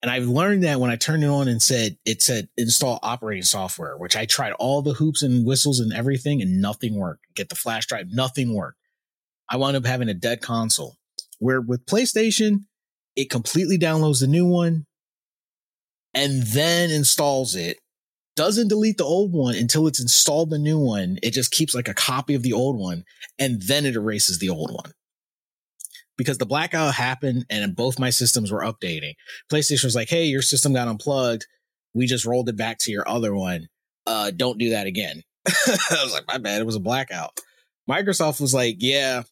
And 0.00 0.10
I've 0.10 0.26
learned 0.26 0.64
that 0.64 0.80
when 0.80 0.90
I 0.90 0.96
turned 0.96 1.22
it 1.22 1.28
on 1.28 1.48
and 1.48 1.62
said, 1.62 1.96
it 2.04 2.22
said 2.22 2.48
install 2.56 2.98
operating 3.02 3.44
software, 3.44 3.96
which 3.96 4.16
I 4.16 4.26
tried 4.26 4.52
all 4.52 4.82
the 4.82 4.94
hoops 4.94 5.22
and 5.22 5.46
whistles 5.46 5.78
and 5.78 5.92
everything 5.92 6.42
and 6.42 6.60
nothing 6.60 6.96
worked. 6.96 7.26
Get 7.34 7.48
the 7.48 7.54
flash 7.54 7.86
drive, 7.86 8.08
nothing 8.10 8.54
worked. 8.54 8.78
I 9.48 9.56
wound 9.56 9.76
up 9.76 9.86
having 9.86 10.08
a 10.08 10.14
dead 10.14 10.40
console 10.40 10.96
where 11.38 11.60
with 11.60 11.86
PlayStation, 11.86 12.64
it 13.14 13.30
completely 13.30 13.78
downloads 13.78 14.20
the 14.20 14.26
new 14.26 14.46
one, 14.46 14.86
and 16.14 16.42
then 16.42 16.90
installs 16.90 17.54
it, 17.54 17.78
doesn't 18.36 18.68
delete 18.68 18.98
the 18.98 19.04
old 19.04 19.32
one 19.32 19.54
until 19.54 19.86
it's 19.86 20.00
installed 20.00 20.50
the 20.50 20.58
new 20.58 20.78
one. 20.78 21.18
It 21.22 21.32
just 21.32 21.50
keeps 21.50 21.74
like 21.74 21.88
a 21.88 21.94
copy 21.94 22.34
of 22.34 22.42
the 22.42 22.52
old 22.52 22.78
one 22.78 23.04
and 23.38 23.60
then 23.62 23.84
it 23.84 23.94
erases 23.94 24.38
the 24.38 24.48
old 24.48 24.70
one. 24.72 24.92
Because 26.16 26.38
the 26.38 26.46
blackout 26.46 26.94
happened 26.94 27.46
and 27.50 27.74
both 27.74 27.98
my 27.98 28.10
systems 28.10 28.52
were 28.52 28.60
updating. 28.60 29.14
PlayStation 29.50 29.84
was 29.84 29.94
like, 29.94 30.08
hey, 30.08 30.24
your 30.24 30.42
system 30.42 30.72
got 30.72 30.88
unplugged. 30.88 31.46
We 31.94 32.06
just 32.06 32.24
rolled 32.24 32.48
it 32.48 32.56
back 32.56 32.78
to 32.80 32.92
your 32.92 33.08
other 33.08 33.34
one. 33.34 33.68
Uh, 34.06 34.30
don't 34.30 34.58
do 34.58 34.70
that 34.70 34.86
again. 34.86 35.22
I 35.48 36.02
was 36.02 36.12
like, 36.12 36.26
my 36.28 36.38
bad. 36.38 36.60
It 36.60 36.66
was 36.66 36.76
a 36.76 36.80
blackout. 36.80 37.38
Microsoft 37.90 38.40
was 38.40 38.54
like, 38.54 38.76
yeah, 38.78 39.22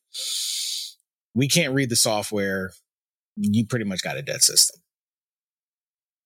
we 1.34 1.48
can't 1.48 1.74
read 1.74 1.90
the 1.90 1.96
software. 1.96 2.72
You 3.36 3.66
pretty 3.66 3.84
much 3.84 4.02
got 4.02 4.16
a 4.16 4.22
dead 4.22 4.42
system 4.42 4.80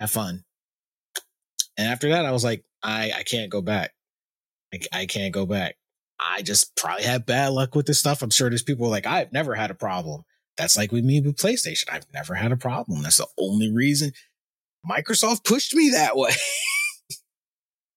have 0.00 0.10
fun. 0.10 0.44
And 1.76 1.88
after 1.88 2.08
that, 2.10 2.24
I 2.24 2.32
was 2.32 2.44
like, 2.44 2.64
I, 2.82 3.12
I 3.16 3.22
can't 3.22 3.50
go 3.50 3.62
back. 3.62 3.92
I, 4.72 4.80
I 4.92 5.06
can't 5.06 5.32
go 5.32 5.46
back. 5.46 5.76
I 6.20 6.42
just 6.42 6.76
probably 6.76 7.04
had 7.04 7.26
bad 7.26 7.48
luck 7.48 7.74
with 7.74 7.86
this 7.86 7.98
stuff. 7.98 8.22
I'm 8.22 8.30
sure 8.30 8.48
there's 8.48 8.62
people 8.62 8.88
like, 8.88 9.06
I've 9.06 9.32
never 9.32 9.54
had 9.54 9.70
a 9.70 9.74
problem. 9.74 10.22
That's 10.56 10.76
like 10.76 10.92
with 10.92 11.04
me 11.04 11.20
with 11.20 11.36
PlayStation. 11.36 11.84
I've 11.90 12.06
never 12.12 12.34
had 12.34 12.52
a 12.52 12.56
problem. 12.56 13.02
That's 13.02 13.16
the 13.16 13.26
only 13.38 13.72
reason 13.72 14.12
Microsoft 14.88 15.44
pushed 15.44 15.74
me 15.74 15.90
that 15.90 16.16
way. 16.16 16.30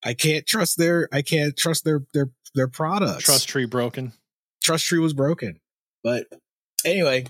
I 0.03 0.13
can't 0.13 0.45
trust 0.45 0.77
their, 0.77 1.09
I 1.11 1.21
can't 1.21 1.55
trust 1.55 1.83
their, 1.83 2.05
their, 2.13 2.31
their 2.55 2.67
products. 2.67 3.23
Trust 3.23 3.49
tree 3.49 3.65
broken. 3.65 4.13
Trust 4.63 4.85
tree 4.85 4.99
was 4.99 5.13
broken. 5.13 5.59
But 6.03 6.25
anyway, 6.85 7.25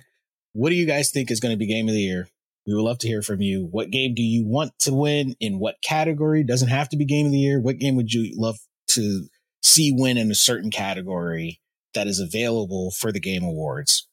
what 0.54 0.70
do 0.70 0.76
you 0.76 0.86
guys 0.86 1.12
think 1.12 1.32
is 1.32 1.40
going 1.40 1.54
to 1.54 1.58
be 1.58 1.66
game 1.66 1.88
of 1.88 1.94
the 1.94 2.02
year? 2.02 2.30
We 2.68 2.76
would 2.76 2.84
love 2.84 2.98
to 3.00 3.08
hear 3.08 3.22
from 3.22 3.42
you. 3.42 3.66
What 3.72 3.92
game 3.92 4.14
do 4.14 4.22
you 4.22 4.46
want 4.46 4.78
to 4.80 4.94
win? 4.94 5.36
In 5.40 5.58
what 5.58 5.82
category? 5.82 6.44
Doesn't 6.44 6.68
have 6.68 6.90
to 6.90 6.98
be 6.98 7.06
game 7.06 7.26
of 7.26 7.32
the 7.32 7.40
year. 7.40 7.62
What 7.62 7.80
game 7.80 7.96
would 7.96 8.12
you 8.12 8.34
love 8.36 8.58
to 8.90 9.28
see 9.64 9.94
win 9.96 10.18
in 10.18 10.30
a 10.30 10.36
certain 10.36 10.70
category 10.70 11.62
that 11.94 12.08
is 12.08 12.20
available 12.20 12.92
for 12.92 13.14
the 13.14 13.22
game 13.22 13.44
awards? 13.44 14.08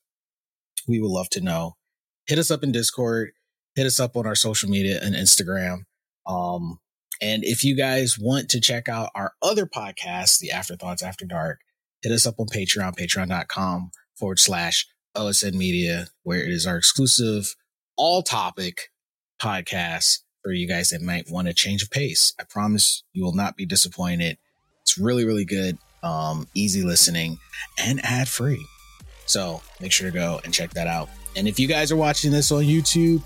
We 0.86 1.00
would 1.00 1.10
love 1.10 1.28
to 1.30 1.40
know. 1.40 1.74
Hit 2.26 2.38
us 2.38 2.52
up 2.52 2.62
in 2.62 2.70
Discord. 2.70 3.32
Hit 3.74 3.86
us 3.86 3.98
up 3.98 4.16
on 4.16 4.24
our 4.24 4.36
social 4.36 4.70
media 4.70 5.00
and 5.02 5.16
Instagram. 5.16 5.78
Um, 6.24 6.78
and 7.20 7.42
if 7.44 7.64
you 7.64 7.76
guys 7.76 8.18
want 8.20 8.48
to 8.50 8.60
check 8.60 8.88
out 8.88 9.10
our 9.16 9.32
other 9.42 9.66
podcast, 9.66 10.38
the 10.38 10.52
Afterthoughts 10.52 11.02
After 11.02 11.24
Dark, 11.24 11.60
hit 12.02 12.12
us 12.12 12.24
up 12.24 12.38
on 12.38 12.46
Patreon, 12.46 12.96
patreon.com 12.96 13.90
forward 14.16 14.38
slash 14.38 14.86
OSN 15.16 15.54
Media, 15.54 16.08
where 16.22 16.40
it 16.40 16.50
is 16.50 16.66
our 16.66 16.76
exclusive 16.76 17.54
all 17.96 18.22
topic 18.22 18.90
podcast 19.40 20.20
for 20.42 20.52
you 20.52 20.68
guys 20.68 20.90
that 20.90 21.02
might 21.02 21.30
want 21.30 21.48
a 21.48 21.54
change 21.54 21.82
of 21.82 21.90
pace. 21.90 22.34
I 22.38 22.44
promise 22.44 23.02
you 23.12 23.24
will 23.24 23.34
not 23.34 23.56
be 23.56 23.66
disappointed. 23.66 24.38
It's 24.82 24.98
really, 24.98 25.24
really 25.24 25.44
good, 25.44 25.78
um, 26.02 26.46
easy 26.54 26.82
listening, 26.82 27.38
and 27.78 28.04
ad 28.04 28.28
free. 28.28 28.64
So 29.26 29.62
make 29.80 29.92
sure 29.92 30.10
to 30.10 30.14
go 30.14 30.40
and 30.44 30.52
check 30.52 30.70
that 30.70 30.86
out. 30.86 31.08
And 31.36 31.48
if 31.48 31.58
you 31.58 31.66
guys 31.66 31.90
are 31.90 31.96
watching 31.96 32.30
this 32.30 32.52
on 32.52 32.64
YouTube, 32.64 33.22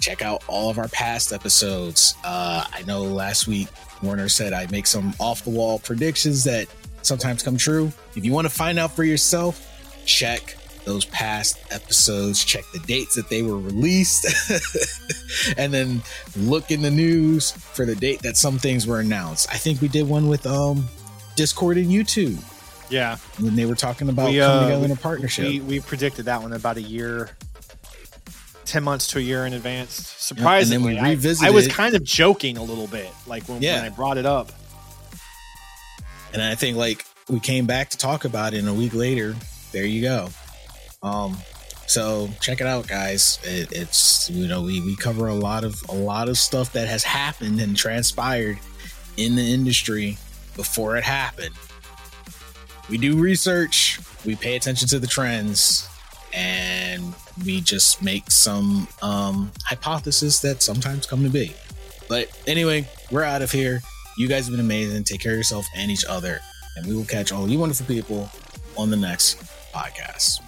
check 0.00 0.22
out 0.22 0.44
all 0.46 0.70
of 0.70 0.78
our 0.78 0.88
past 0.88 1.32
episodes. 1.32 2.14
Uh, 2.24 2.64
I 2.70 2.82
know 2.82 3.02
last 3.02 3.48
week 3.48 3.68
Warner 4.02 4.28
said 4.28 4.52
I 4.52 4.66
make 4.70 4.86
some 4.86 5.14
off 5.18 5.44
the 5.44 5.50
wall 5.50 5.78
predictions 5.78 6.44
that 6.44 6.68
sometimes 7.02 7.42
come 7.42 7.56
true. 7.56 7.92
If 8.14 8.24
you 8.24 8.32
want 8.32 8.46
to 8.46 8.52
find 8.52 8.78
out 8.78 8.94
for 8.94 9.04
yourself, 9.04 9.64
check 10.04 10.56
those 10.84 11.04
past 11.06 11.58
episodes, 11.70 12.44
check 12.44 12.64
the 12.72 12.78
dates 12.80 13.14
that 13.14 13.28
they 13.28 13.42
were 13.42 13.58
released, 13.58 14.26
and 15.58 15.72
then 15.72 16.02
look 16.36 16.70
in 16.70 16.82
the 16.82 16.90
news 16.90 17.50
for 17.50 17.84
the 17.84 17.94
date 17.94 18.22
that 18.22 18.36
some 18.36 18.58
things 18.58 18.86
were 18.86 19.00
announced. 19.00 19.48
I 19.50 19.56
think 19.56 19.80
we 19.80 19.88
did 19.88 20.08
one 20.08 20.28
with 20.28 20.46
um 20.46 20.88
Discord 21.36 21.76
and 21.76 21.86
YouTube. 21.86 22.42
Yeah. 22.90 23.16
When 23.38 23.54
they 23.54 23.66
were 23.66 23.74
talking 23.74 24.08
about 24.08 24.30
we, 24.30 24.40
uh, 24.40 24.48
coming 24.48 24.68
together 24.68 24.84
in 24.86 24.90
a 24.90 24.96
partnership. 24.96 25.44
We, 25.46 25.60
we 25.60 25.80
predicted 25.80 26.24
that 26.24 26.42
one 26.42 26.52
about 26.52 26.78
a 26.78 26.82
year 26.82 27.30
10 28.68 28.84
months 28.84 29.08
to 29.08 29.18
a 29.18 29.22
year 29.22 29.46
in 29.46 29.54
advance. 29.54 29.94
Surprisingly, 29.94 30.94
yeah, 30.94 31.04
I, 31.04 31.16
I, 31.46 31.50
was 31.50 31.68
kind 31.68 31.94
of 31.94 32.04
joking 32.04 32.58
a 32.58 32.62
little 32.62 32.86
bit, 32.86 33.10
like 33.26 33.48
when, 33.48 33.62
yeah. 33.62 33.76
when, 33.76 33.84
I 33.84 33.94
brought 33.94 34.18
it 34.18 34.26
up. 34.26 34.52
And 36.32 36.42
I 36.42 36.54
think 36.54 36.76
like 36.76 37.04
we 37.28 37.40
came 37.40 37.66
back 37.66 37.90
to 37.90 37.98
talk 37.98 38.24
about 38.24 38.52
it, 38.52 38.58
and 38.58 38.68
a 38.68 38.74
week 38.74 38.94
later, 38.94 39.34
there 39.72 39.86
you 39.86 40.02
go. 40.02 40.28
Um, 41.02 41.36
so 41.86 42.28
check 42.40 42.60
it 42.60 42.66
out, 42.66 42.86
guys. 42.86 43.38
It, 43.44 43.72
it's 43.72 44.28
you 44.30 44.46
know 44.46 44.62
we 44.62 44.80
we 44.80 44.96
cover 44.96 45.28
a 45.28 45.34
lot 45.34 45.64
of 45.64 45.82
a 45.88 45.94
lot 45.94 46.28
of 46.28 46.36
stuff 46.38 46.72
that 46.72 46.88
has 46.88 47.04
happened 47.04 47.60
and 47.60 47.76
transpired 47.76 48.58
in 49.16 49.36
the 49.36 49.42
industry 49.42 50.18
before 50.54 50.96
it 50.96 51.04
happened. 51.04 51.54
we 52.90 52.98
do 52.98 53.16
research, 53.16 54.00
we 54.24 54.36
pay 54.36 54.56
attention 54.56 54.88
to 54.88 54.98
the 54.98 55.06
trends, 55.06 55.88
and 56.32 57.14
we 57.44 57.60
just 57.60 58.02
make 58.02 58.30
some 58.30 58.88
um, 59.02 59.50
hypotheses 59.64 60.40
that 60.40 60.62
sometimes 60.62 61.06
come 61.06 61.22
to 61.22 61.30
be. 61.30 61.54
But 62.08 62.28
anyway, 62.46 62.88
we're 63.10 63.24
out 63.24 63.42
of 63.42 63.52
here. 63.52 63.80
You 64.16 64.28
guys 64.28 64.46
have 64.46 64.52
been 64.52 64.64
amazing. 64.64 65.04
Take 65.04 65.20
care 65.20 65.32
of 65.32 65.38
yourself 65.38 65.66
and 65.76 65.90
each 65.90 66.04
other. 66.06 66.40
And 66.76 66.86
we 66.86 66.94
will 66.94 67.04
catch 67.04 67.32
all 67.32 67.48
you 67.48 67.58
wonderful 67.58 67.86
people 67.86 68.30
on 68.76 68.90
the 68.90 68.96
next 68.96 69.42
podcast. 69.72 70.47